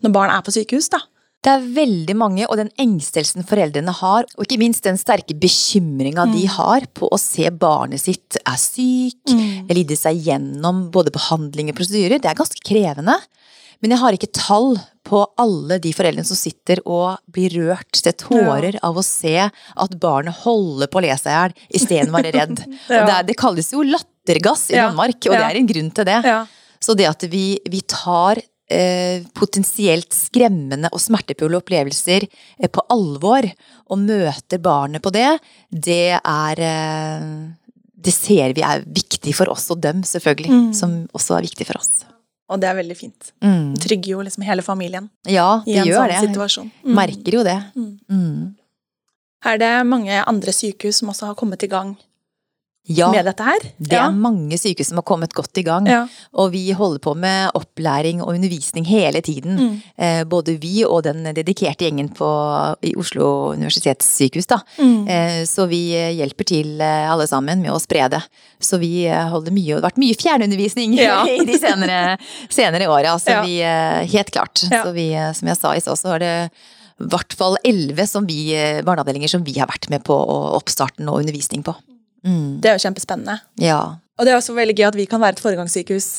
når 0.04 0.16
barn 0.18 0.34
er 0.34 0.44
på 0.46 0.54
sykehus, 0.56 0.90
da. 0.92 1.04
Det 1.42 1.50
er 1.50 1.64
veldig 1.74 2.14
mange, 2.20 2.46
og 2.46 2.60
den 2.60 2.68
engstelsen 2.82 3.46
foreldrene 3.50 3.94
har, 3.98 4.28
og 4.38 4.46
ikke 4.46 4.60
minst 4.62 4.86
den 4.86 5.00
sterke 5.02 5.34
bekymringa 5.42 6.28
de 6.30 6.44
har 6.54 6.86
på 6.94 7.10
å 7.10 7.18
se 7.18 7.50
barnet 7.50 8.04
sitt 8.04 8.38
er 8.44 8.60
syk, 8.62 9.34
lide 9.74 9.98
seg 9.98 10.22
gjennom 10.22 10.84
både 10.94 11.14
behandling 11.16 11.72
og 11.72 11.80
prosedyrer, 11.80 12.22
det 12.22 12.30
er 12.30 12.38
ganske 12.38 12.62
krevende. 12.62 13.18
Men 13.82 13.96
jeg 13.96 14.02
har 14.02 14.18
ikke 14.18 14.32
tall 14.38 14.76
på 15.08 15.24
alle 15.42 15.80
de 15.82 15.92
foreldrene 15.96 16.28
som 16.28 16.38
sitter 16.38 16.80
og 16.86 17.18
blir 17.34 17.54
rørt 17.58 17.98
til 17.98 18.14
tårer 18.22 18.78
av 18.86 19.00
å 19.00 19.04
se 19.06 19.34
at 19.42 19.96
barnet 20.02 20.44
holder 20.44 20.92
på 20.92 21.02
å 21.02 21.04
le 21.08 21.16
seg 21.18 21.58
i 21.74 21.82
hjel 21.82 22.12
å 22.12 22.16
være 22.20 22.36
redd. 22.38 22.62
Ja. 22.92 23.02
Og 23.02 23.08
det, 23.08 23.16
er, 23.16 23.26
det 23.30 23.36
kalles 23.40 23.72
jo 23.74 23.84
lattergass 23.88 24.70
i 24.72 24.78
Ja. 24.78 24.90
Danmark, 24.90 25.20
og 25.26 25.36
det 25.36 25.44
er 25.48 25.60
en 25.60 25.70
grunn 25.70 25.92
til 25.96 26.08
det. 26.08 26.18
Ja. 26.28 26.40
Så 26.82 26.96
det 26.98 27.08
at 27.10 27.24
vi, 27.32 27.46
vi 27.72 27.82
tar 27.88 28.42
eh, 28.72 29.24
potensielt 29.38 30.14
skremmende 30.16 30.92
og 30.92 31.02
smertefulle 31.02 31.60
opplevelser 31.62 32.26
eh, 32.28 32.70
på 32.70 32.84
alvor, 32.94 33.48
og 33.92 34.02
møter 34.02 34.62
barnet 34.64 35.04
på 35.04 35.14
det, 35.14 35.30
det 35.70 36.18
er 36.20 36.64
eh, 36.68 37.26
Det 38.02 38.14
ser 38.14 38.56
vi 38.58 38.64
er 38.66 38.82
viktig 38.82 39.34
for 39.38 39.52
oss 39.54 39.70
og 39.70 39.82
dem, 39.84 40.02
selvfølgelig. 40.02 40.50
Mm. 40.50 40.72
Som 40.74 40.96
også 41.14 41.38
er 41.38 41.46
viktig 41.46 41.68
for 41.70 41.78
oss. 41.78 42.02
Og 42.52 42.60
det 42.60 42.68
er 42.68 42.76
veldig 42.82 42.98
fint. 43.00 43.32
Mm. 43.44 43.74
Det 43.78 43.86
trygger 43.86 44.12
jo 44.18 44.24
liksom 44.28 44.44
hele 44.44 44.62
familien 44.66 45.10
Ja, 45.30 45.62
i 45.66 45.74
det 45.78 45.82
en 45.84 45.88
gjør 45.88 46.02
sånn 46.02 46.12
det. 46.12 46.22
situasjon. 46.30 46.72
Mm. 46.84 46.96
Merker 47.00 47.38
jo 47.38 47.44
det. 47.48 47.58
Mm. 47.76 47.92
Mm. 48.12 48.56
Er 49.52 49.58
det 49.58 49.72
mange 49.88 50.20
andre 50.28 50.52
sykehus 50.54 51.00
som 51.02 51.10
også 51.14 51.32
har 51.32 51.38
kommet 51.40 51.64
i 51.64 51.70
gang 51.72 51.96
Ja, 52.90 53.12
med 53.14 53.24
dette 53.30 53.46
her? 53.46 53.60
det 53.78 53.94
er 53.94 54.10
mange 54.12 54.58
sykehus 54.58 54.88
som 54.90 54.98
har 54.98 55.06
kommet 55.06 55.34
godt 55.38 55.56
i 55.62 55.64
gang. 55.64 55.86
ja. 55.88 56.08
Og 56.34 56.50
vi 56.52 56.72
holder 56.74 57.00
på 57.00 57.14
med 57.16 57.52
opplæring 57.56 58.22
og 58.24 58.34
undervisning 58.34 58.86
hele 58.90 59.22
tiden. 59.22 59.54
Mm. 59.60 59.76
Eh, 60.02 60.24
både 60.26 60.56
vi 60.60 60.82
og 60.84 61.04
den 61.06 61.24
dedikerte 61.38 61.86
gjengen 61.86 62.10
på, 62.10 62.26
i 62.82 62.96
Oslo 62.98 63.54
universitetssykehus. 63.54 64.48
Da. 64.50 64.58
Mm. 64.82 65.08
Eh, 65.08 65.44
så 65.46 65.68
vi 65.70 65.94
eh, 65.96 66.10
hjelper 66.18 66.44
til 66.50 66.82
eh, 66.82 67.06
alle 67.12 67.28
sammen 67.30 67.62
med 67.62 67.72
å 67.72 67.80
spre 67.80 68.08
det. 68.12 68.24
Så 68.60 68.80
vi 68.82 69.06
eh, 69.08 69.30
holder 69.30 69.54
mye, 69.56 69.76
det 69.76 69.78
har 69.80 69.88
vært 69.92 70.02
mye 70.02 70.18
fjernundervisning 70.20 70.98
Ja. 70.98 71.22
i 71.38 71.46
de 71.48 71.60
senere, 71.62 72.18
senere 72.50 72.90
åra. 72.90 73.14
Så 73.22 73.38
Ja. 73.38 73.44
vi, 73.46 73.62
helt 74.18 74.32
klart. 74.34 74.66
Ja. 74.72 74.82
Så 74.84 74.92
vi, 74.98 75.12
som 75.38 75.48
jeg 75.54 75.58
sa 75.62 75.76
i 75.78 75.82
stad, 75.86 76.02
så 76.02 76.16
er 76.18 76.20
det 76.26 76.34
i 77.02 77.08
hvert 77.14 77.34
fall 77.38 77.56
elleve 77.64 78.04
som 78.10 78.26
vi, 78.28 78.52
barneavdelinger 78.86 79.30
som 79.32 79.46
vi 79.46 79.56
har 79.62 79.70
vært 79.70 79.88
med 79.94 80.04
på 80.04 80.18
oppstarten 80.58 81.08
og 81.10 81.22
undervisning 81.22 81.64
på. 81.66 81.74
Mm. 82.28 82.60
Det 82.62 82.70
er 82.70 82.78
jo 82.78 82.84
kjempespennende. 82.86 83.40
Ja. 83.62 83.80
Og 84.20 84.28
det 84.28 84.34
er 84.34 84.40
også 84.40 84.54
veldig 84.58 84.76
gøy 84.78 84.88
at 84.92 85.00
vi 85.00 85.08
kan 85.10 85.22
være 85.24 85.38
et 85.38 85.44
foregangssykehus 85.44 86.10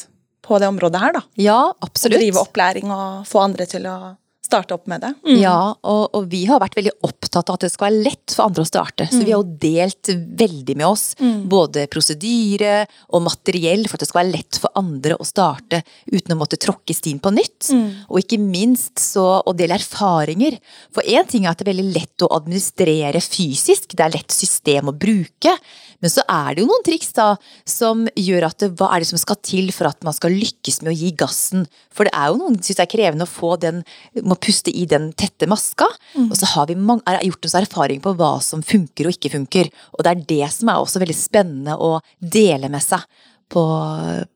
på 0.43 0.59
det 0.59 0.67
området 0.67 0.99
her, 0.99 1.13
da. 1.15 1.23
ja, 1.39 1.61
Og 1.71 1.91
drive 2.11 2.41
opplæring 2.41 2.91
og 2.91 3.27
få 3.31 3.45
andre 3.45 3.67
til 3.71 3.87
å 3.87 3.97
starte 4.43 4.75
opp 4.75 4.89
med 4.91 5.01
det. 5.01 5.11
Mm. 5.25 5.37
Ja, 5.41 5.57
og, 5.87 6.03
og 6.19 6.27
vi 6.33 6.43
har 6.51 6.59
vært 6.61 6.75
veldig 6.77 6.93
opptatt 7.07 7.49
av 7.49 7.55
at 7.57 7.63
det 7.65 7.71
skal 7.73 7.87
være 7.89 8.03
lett 8.09 8.35
for 8.35 8.49
andre 8.49 8.65
å 8.65 8.69
starte. 8.69 9.07
Så 9.09 9.21
vi 9.23 9.31
har 9.33 9.39
jo 9.41 9.57
delt 9.63 10.11
veldig 10.43 10.77
med 10.77 10.87
oss, 10.89 11.05
Mm. 11.23 11.45
både 11.49 11.85
prosedyre 11.93 12.87
og 13.15 13.23
materiell, 13.23 13.85
for 13.87 13.95
at 13.97 14.03
det 14.03 14.09
skal 14.11 14.23
være 14.25 14.33
lett 14.35 14.59
for 14.59 14.73
andre 14.79 15.15
å 15.21 15.27
starte 15.27 15.83
uten 16.11 16.35
å 16.35 16.39
måtte 16.41 16.59
tråkke 16.61 16.95
stien 16.97 17.21
på 17.23 17.31
nytt. 17.35 17.71
Mm. 17.71 17.87
Og 18.11 18.19
ikke 18.23 18.41
minst 18.43 18.99
så 18.99 19.27
å 19.47 19.55
dele 19.57 19.79
erfaringer. 19.79 20.59
For 20.93 21.07
én 21.07 21.29
ting 21.31 21.47
er 21.47 21.53
at 21.55 21.63
det 21.63 21.69
er 21.69 21.73
veldig 21.75 21.95
lett 21.95 22.27
å 22.27 22.33
administrere 22.37 23.23
fysisk, 23.23 23.95
det 23.97 24.05
er 24.05 24.15
lett 24.19 24.35
system 24.35 24.91
å 24.91 24.97
bruke. 24.97 25.55
Men 26.03 26.11
så 26.11 26.25
er 26.27 26.57
det 26.57 26.65
jo 26.65 26.67
noen 26.67 26.83
triks 26.87 27.13
da, 27.15 27.29
som 27.69 28.09
gjør 28.19 28.49
at 28.49 28.59
det, 28.65 28.73
hva 28.81 28.91
er 28.97 29.05
det 29.05 29.11
som 29.13 29.21
skal 29.23 29.39
til 29.47 29.71
for 29.75 29.87
at 29.87 30.03
man 30.03 30.17
skal 30.17 30.35
lykkes 30.35 30.83
med 30.83 30.91
å 30.93 30.99
gi 30.99 31.13
gassen? 31.15 31.69
For 31.95 32.09
det 32.09 32.15
er 32.19 32.33
jo 32.33 32.41
noen 32.41 32.57
som 32.59 32.67
synes 32.67 32.81
det 32.81 32.87
er 32.89 32.95
krevende 32.97 33.29
å 33.29 33.31
få 33.31 33.53
den, 33.63 33.85
må 34.33 34.39
puste 34.41 34.73
i 34.73 34.87
den 34.89 35.11
tette 35.19 35.49
maska. 35.51 35.87
Og 36.25 36.35
så 36.39 36.49
har 36.55 36.71
vi 36.71 36.79
mange, 36.79 37.05
er 37.07 37.23
gjort 37.29 37.49
oss 37.49 37.59
erfaring 37.59 38.01
på 38.05 38.15
hva 38.19 38.35
som 38.45 38.65
funker 38.67 39.09
og 39.09 39.17
ikke 39.17 39.35
funker. 39.37 39.71
Og 39.97 40.05
det 40.05 40.15
er 40.15 40.25
det 40.33 40.49
som 40.57 40.73
er 40.73 40.81
også 40.81 41.03
veldig 41.03 41.19
spennende 41.19 41.77
å 41.77 41.99
dele 42.19 42.73
med 42.73 42.85
seg 42.85 43.05
på, 43.53 43.63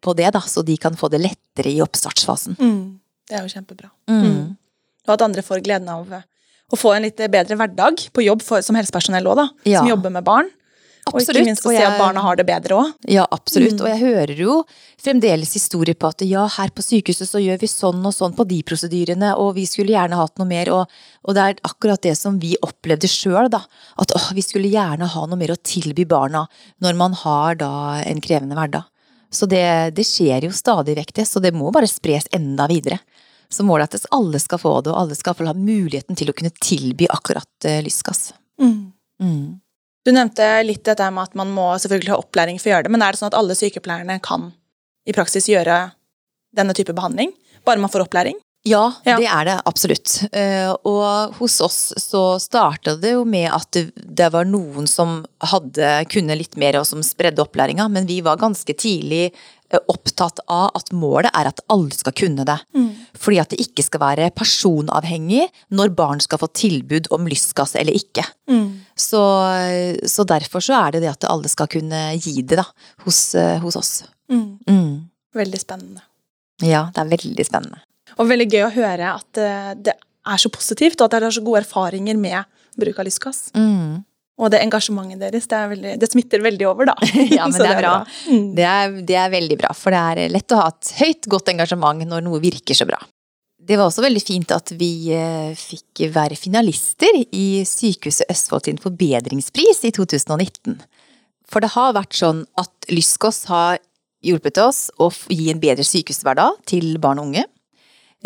på 0.05 0.15
det, 0.19 0.29
da, 0.37 0.43
så 0.45 0.63
de 0.67 0.77
kan 0.81 0.97
få 0.99 1.09
det 1.13 1.23
lettere 1.25 1.73
i 1.73 1.81
oppstartsfasen. 1.85 2.59
Mm. 2.61 2.99
Det 3.27 3.39
er 3.39 3.47
jo 3.47 3.53
kjempebra. 3.55 3.91
Mm. 4.13 4.57
Og 5.07 5.15
at 5.15 5.25
andre 5.25 5.45
får 5.47 5.65
gleden 5.65 5.89
av 5.91 6.11
å 6.13 6.79
få 6.79 6.93
en 6.95 7.07
litt 7.07 7.21
bedre 7.33 7.57
hverdag 7.59 8.09
på 8.13 8.25
jobb 8.27 8.45
for, 8.45 8.63
som 8.65 8.77
helsepersonell 8.79 9.27
òg, 9.31 9.41
da. 9.41 9.47
Ja. 9.65 9.81
Som 9.81 9.91
jobber 9.95 10.13
med 10.15 10.27
barn. 10.27 10.51
Og 11.13 11.21
ikke 11.23 11.45
minst 11.47 11.63
å 11.63 11.71
se 11.71 11.77
jeg- 11.77 11.87
at 11.87 12.01
barna 12.01 12.21
har 12.21 12.37
det 12.37 12.47
bedre 12.47 12.75
òg. 12.75 12.93
Ja, 13.07 13.27
absolutt. 13.31 13.79
Mm. 13.79 13.81
Og 13.81 13.89
jeg 13.93 14.01
hører 14.01 14.37
jo 14.37 14.65
fremdeles 14.99 15.53
historier 15.55 15.95
på 15.95 16.09
at 16.09 16.21
ja, 16.27 16.47
her 16.49 16.69
på 16.75 16.83
sykehuset 16.83 17.29
så 17.31 17.39
gjør 17.39 17.61
vi 17.61 17.67
sånn 17.71 18.05
og 18.05 18.13
sånn 18.13 18.35
på 18.35 18.47
de 18.47 18.63
prosedyrene, 18.63 19.37
og 19.39 19.55
vi 19.55 19.67
skulle 19.67 19.95
gjerne 19.95 20.19
hatt 20.19 20.37
noe 20.39 20.49
mer. 20.49 20.71
Og, 20.75 20.89
og 21.25 21.35
det 21.35 21.43
er 21.45 21.55
akkurat 21.63 22.03
det 22.03 22.17
som 22.19 22.39
vi 22.39 22.57
opplevde 22.61 23.07
sjøl, 23.07 23.49
da. 23.49 23.63
At 23.99 24.11
å, 24.11 24.35
vi 24.35 24.43
skulle 24.43 24.71
gjerne 24.73 25.07
ha 25.07 25.27
noe 25.27 25.39
mer 25.39 25.55
å 25.55 25.63
tilby 25.63 26.05
barna 26.05 26.49
når 26.83 26.97
man 26.97 27.13
har 27.13 27.55
da 27.55 28.03
en 28.03 28.21
krevende 28.21 28.59
hverdag. 28.59 28.85
Så 29.31 29.47
det, 29.47 29.95
det 29.95 30.07
skjer 30.07 30.47
jo 30.49 30.51
stadig 30.51 30.97
vekk, 30.97 31.13
det. 31.15 31.27
Så 31.29 31.43
det 31.43 31.55
må 31.55 31.71
bare 31.75 31.89
spres 31.91 32.27
enda 32.35 32.67
videre. 32.67 32.99
Så 33.49 33.63
målet 33.63 33.95
er 33.95 34.01
at 34.03 34.11
alle 34.11 34.41
skal 34.43 34.59
få 34.59 34.83
det, 34.83 34.91
og 34.91 34.99
alle 35.05 35.15
skal 35.15 35.37
få 35.39 35.47
ha 35.47 35.55
muligheten 35.55 36.19
til 36.19 36.31
å 36.31 36.35
kunne 36.35 36.51
tilby 36.51 37.07
akkurat 37.07 37.47
uh, 37.69 37.79
lystgass. 37.85 38.33
Mm. 38.61 38.93
Mm. 39.23 39.61
Du 40.07 40.13
nevnte 40.15 40.47
litt 40.63 40.85
dette 40.87 41.09
med 41.11 41.27
at 41.27 41.35
man 41.39 41.51
må 41.51 41.73
selvfølgelig 41.83 42.13
ha 42.15 42.21
opplæring 42.23 42.61
for 42.63 42.71
å 42.71 42.77
gjøre 42.77 42.87
det, 42.87 42.95
men 42.95 43.03
er 43.03 43.11
det 43.15 43.19
sånn 43.19 43.33
at 43.33 43.39
alle 43.39 43.57
sykepleierne 43.59 44.21
kan 44.23 44.53
i 45.07 45.15
praksis 45.17 45.49
gjøre 45.51 45.81
denne 46.55 46.77
type 46.79 46.95
behandling? 46.95 47.33
Bare 47.67 47.83
man 47.83 47.91
får 47.91 48.05
opplæring? 48.07 48.39
Ja, 48.67 48.93
Ja. 49.07 49.17
det 49.19 49.27
er 49.31 49.45
det 49.45 49.57
absolutt. 49.67 50.29
Eh, 50.33 50.71
Og 50.85 51.35
hos 51.39 51.61
oss 51.61 51.93
så 52.03 52.39
starta 52.43 52.97
det 53.01 53.13
jo 53.13 53.25
med 53.25 53.51
at 53.51 53.71
det, 53.71 54.33
var 54.33 54.45
noen 54.45 54.87
som 54.91 55.25
hadde 55.41 56.07
kunne 56.11 56.35
litt 56.39 56.57
mer 56.57 56.79
og 56.81 56.87
som 56.87 57.03
spredde 57.03 57.43
opplæringa, 57.43 57.89
men 57.91 58.07
vi 58.07 58.21
var 58.21 58.37
ganske 58.37 58.75
tidlig 58.75 59.33
opptatt 59.91 60.41
av 60.53 60.71
at 60.79 60.93
målet 60.95 61.33
er 61.35 61.49
at 61.51 61.61
alle 61.73 61.95
skal 61.95 62.15
kunne 62.17 62.47
det. 62.47 62.59
Fordi 63.19 63.41
at 63.43 63.53
det 63.53 63.61
ikke 63.65 63.85
skal 63.87 64.03
være 64.03 64.31
personavhengig 64.37 65.47
når 65.75 65.95
barn 65.99 66.23
skal 66.23 66.41
få 66.43 66.49
tilbud 66.55 67.11
om 67.15 67.27
lystgass 67.31 67.75
eller 67.79 67.97
ikke. 67.97 68.25
Mm. 68.51 68.69
Så, 68.97 69.23
så 70.09 70.27
derfor 70.29 70.65
så 70.65 70.79
er 70.79 70.97
det 70.97 71.05
det 71.05 71.13
at 71.13 71.29
alle 71.31 71.51
skal 71.53 71.71
kunne 71.73 72.03
gi 72.17 72.41
det 72.43 72.61
da, 72.61 72.67
hos, 73.05 73.21
eh, 73.39 73.59
hos 73.63 73.79
oss. 73.79 73.93
Mm. 74.33 74.59
Mm. 74.69 74.93
Veldig 75.37 75.61
spennende. 75.61 76.05
Ja, 76.65 76.87
det 76.95 77.03
er 77.03 77.13
veldig 77.13 77.47
spennende. 77.47 77.83
Og 78.17 78.29
veldig 78.31 78.49
gøy 78.49 78.65
å 78.65 78.75
høre 78.75 79.15
at 79.19 79.41
eh, 79.43 79.73
det 79.77 79.97
er 80.27 80.43
så 80.43 80.51
positivt, 80.53 81.01
og 81.01 81.09
at 81.09 81.17
dere 81.17 81.29
har 81.29 81.37
så 81.37 81.45
gode 81.45 81.63
erfaringer 81.65 82.19
med 82.19 82.47
bruk 82.79 83.01
av 83.01 83.09
lystgass. 83.09 83.49
Mm. 83.57 84.05
Og 84.37 84.51
det 84.53 84.61
engasjementet 84.61 85.23
deres, 85.23 85.47
det, 85.49 85.59
er 85.59 85.71
veldig, 85.71 85.93
det 86.03 86.09
smitter 86.13 86.43
veldig 86.45 86.67
over, 86.69 86.91
da. 86.91 86.97
Ja, 87.39 87.47
men 87.49 87.57
det 87.57 87.69
er 87.71 87.79
bra. 87.81 87.93
Mm. 88.29 88.49
Det 88.57 88.67
er, 88.69 88.97
det 89.09 89.17
er 89.17 89.31
veldig 89.33 89.57
bra, 89.63 89.71
for 89.77 89.97
det 89.97 90.03
er 90.13 90.35
lett 90.35 90.53
å 90.53 90.61
ha 90.61 90.67
et 90.75 90.91
høyt, 90.99 91.29
godt 91.33 91.53
engasjement 91.55 92.05
når 92.05 92.27
noe 92.27 92.43
virker 92.43 92.77
så 92.77 92.89
bra. 92.89 93.01
Det 93.67 93.79
var 93.81 93.89
også 93.89 94.05
veldig 94.05 94.23
fint 94.23 94.53
at 94.55 94.71
vi 94.79 95.09
eh, 95.17 95.57
fikk 95.59 96.05
være 96.15 96.37
finalister 96.39 97.17
i 97.25 97.65
Sykehuset 97.67 98.29
Østfold 98.31 98.69
sin 98.69 98.79
forbedringspris 98.79 99.83
i 99.89 99.91
2019. 99.97 100.77
For 101.51 101.65
det 101.65 101.73
har 101.75 101.97
vært 101.97 102.15
sånn 102.15 102.45
at 102.61 102.91
Lyskås 102.93 103.47
har 103.51 103.81
hjulpet 104.27 104.61
oss 104.63 104.87
å 105.03 105.09
gi 105.33 105.51
en 105.51 105.63
bedre 105.63 105.87
sykehushverdag 105.87 106.61
til 106.69 106.95
barn 107.03 107.23
og 107.23 107.31
unge. 107.31 107.47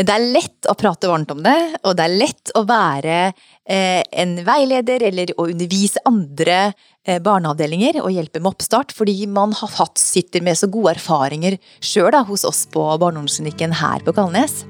Det 0.01 0.15
er 0.15 0.23
lett 0.33 0.69
å 0.71 0.75
prate 0.79 1.09
varmt 1.11 1.33
om 1.35 1.43
det, 1.45 1.57
og 1.85 1.97
det 1.99 2.05
er 2.07 2.15
lett 2.23 2.53
å 2.57 2.63
være 2.65 3.17
eh, 3.27 4.01
en 4.23 4.37
veileder 4.47 5.03
eller 5.11 5.33
å 5.37 5.49
undervise 5.51 6.01
andre 6.09 6.73
eh, 7.05 7.19
barneavdelinger 7.21 7.99
og 8.01 8.15
hjelpe 8.15 8.41
med 8.41 8.55
oppstart, 8.55 8.95
fordi 8.97 9.27
man 9.29 9.53
har 9.59 9.75
hatt, 9.77 10.01
sitter 10.01 10.45
med 10.47 10.57
så 10.57 10.71
gode 10.73 10.95
erfaringer 10.95 11.59
sjøl 11.85 12.17
hos 12.31 12.47
oss 12.49 12.65
på 12.73 12.87
barneomsorgsklinikken 13.03 13.77
her 13.83 14.01
på 14.07 14.17
Kalnes. 14.17 14.63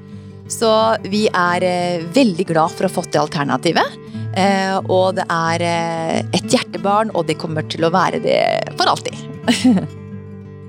Så 0.51 0.69
vi 1.07 1.27
er 1.31 1.63
eh, 1.63 2.03
veldig 2.11 2.49
glad 2.51 2.75
for 2.75 2.83
å 2.83 2.91
ha 2.91 2.95
fått 2.97 3.13
det 3.15 3.21
alternativet. 3.21 3.97
Eh, 4.35 4.77
og 4.91 5.15
det 5.15 5.27
er 5.31 5.63
eh, 5.63 6.19
et 6.35 6.51
hjertebarn, 6.51 7.15
og 7.15 7.29
det 7.29 7.39
kommer 7.39 7.63
til 7.71 7.87
å 7.87 7.93
være 7.93 8.19
det 8.23 8.41
for 8.75 8.91
alltid. 8.91 9.15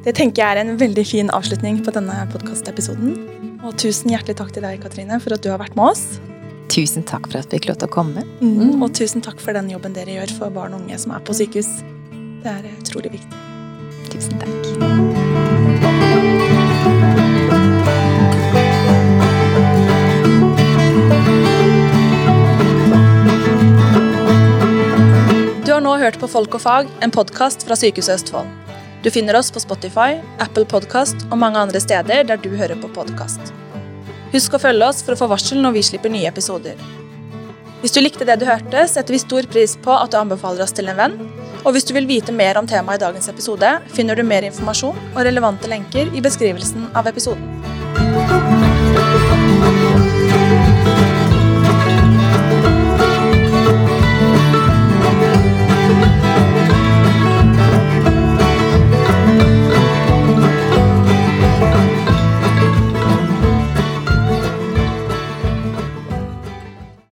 Det 0.03 0.17
tenker 0.19 0.43
jeg 0.43 0.51
er 0.51 0.59
en 0.59 0.75
veldig 0.81 1.05
fin 1.07 1.29
avslutning 1.31 1.77
på 1.87 1.93
denne 1.95 2.25
podkastepisoden. 2.33 3.13
Og 3.63 3.77
tusen 3.79 4.11
hjertelig 4.11 4.35
takk 4.41 4.51
til 4.57 4.65
deg, 4.67 4.81
Katrine, 4.83 5.19
for 5.23 5.37
at 5.37 5.43
du 5.45 5.51
har 5.53 5.61
vært 5.63 5.77
med 5.79 5.93
oss. 5.93 6.19
Tusen 6.73 7.05
takk 7.07 7.29
for 7.31 7.39
at 7.39 7.47
vi 7.47 7.61
fikk 7.61 7.69
lov 7.71 7.79
til 7.79 7.91
å 7.91 7.95
komme. 7.95 8.25
Og 8.43 8.89
tusen 8.97 9.23
takk 9.23 9.39
for 9.43 9.55
den 9.55 9.71
jobben 9.71 9.95
dere 9.95 10.17
gjør 10.19 10.35
for 10.41 10.55
barn 10.55 10.75
og 10.75 10.83
unge 10.83 10.99
som 10.99 11.15
er 11.15 11.23
på 11.23 11.37
sykehus. 11.37 11.71
Det 12.43 12.51
er 12.51 12.67
utrolig 12.75 13.13
viktig. 13.15 13.39
Tusen 14.11 14.41
takk. 14.43 14.51
Du 25.63 25.71
har 25.71 25.85
nå 25.87 25.95
hørt 26.03 26.19
på 26.19 26.27
Folk 26.29 26.59
og 26.59 26.67
fag, 26.67 26.91
en 27.01 27.15
podkast 27.15 27.63
fra 27.69 27.79
Sykehuset 27.79 28.19
Østfold. 28.19 28.51
Du 29.03 29.11
finner 29.11 29.37
oss 29.37 29.51
på 29.51 29.61
Spotify, 29.61 30.21
Apple 30.39 30.63
Podkast 30.71 31.25
og 31.33 31.39
mange 31.43 31.59
andre 31.59 31.81
steder 31.83 32.23
der 32.29 32.39
du 32.39 32.53
hører 32.55 32.79
på 32.79 32.91
podkast. 32.95 33.51
Husk 34.31 34.55
å 34.55 34.61
følge 34.63 34.87
oss 34.87 35.03
for 35.03 35.17
å 35.17 35.19
få 35.19 35.27
varsel 35.33 35.59
når 35.59 35.75
vi 35.75 35.83
slipper 35.89 36.13
nye 36.13 36.31
episoder. 36.31 36.79
Hvis 37.83 37.97
du 37.97 37.99
likte 37.99 38.29
det 38.29 38.39
du 38.39 38.47
hørte, 38.47 38.85
setter 38.87 39.17
vi 39.17 39.19
stor 39.19 39.49
pris 39.51 39.75
på 39.75 39.91
at 39.91 40.15
du 40.15 40.21
anbefaler 40.21 40.63
oss 40.63 40.75
til 40.77 40.87
en 40.93 41.01
venn. 41.01 41.17
Og 41.65 41.75
hvis 41.75 41.89
du 41.89 41.97
vil 41.97 42.07
vite 42.07 42.35
mer 42.35 42.61
om 42.61 42.69
temaet 42.71 43.01
i 43.01 43.03
dagens 43.03 43.27
episode, 43.33 43.73
finner 43.91 44.15
du 44.15 44.23
mer 44.23 44.47
informasjon 44.47 45.03
og 45.17 45.25
relevante 45.27 45.71
lenker 45.71 46.15
i 46.15 46.23
beskrivelsen 46.23 46.93
av 46.95 47.11
episoden. 47.11 48.72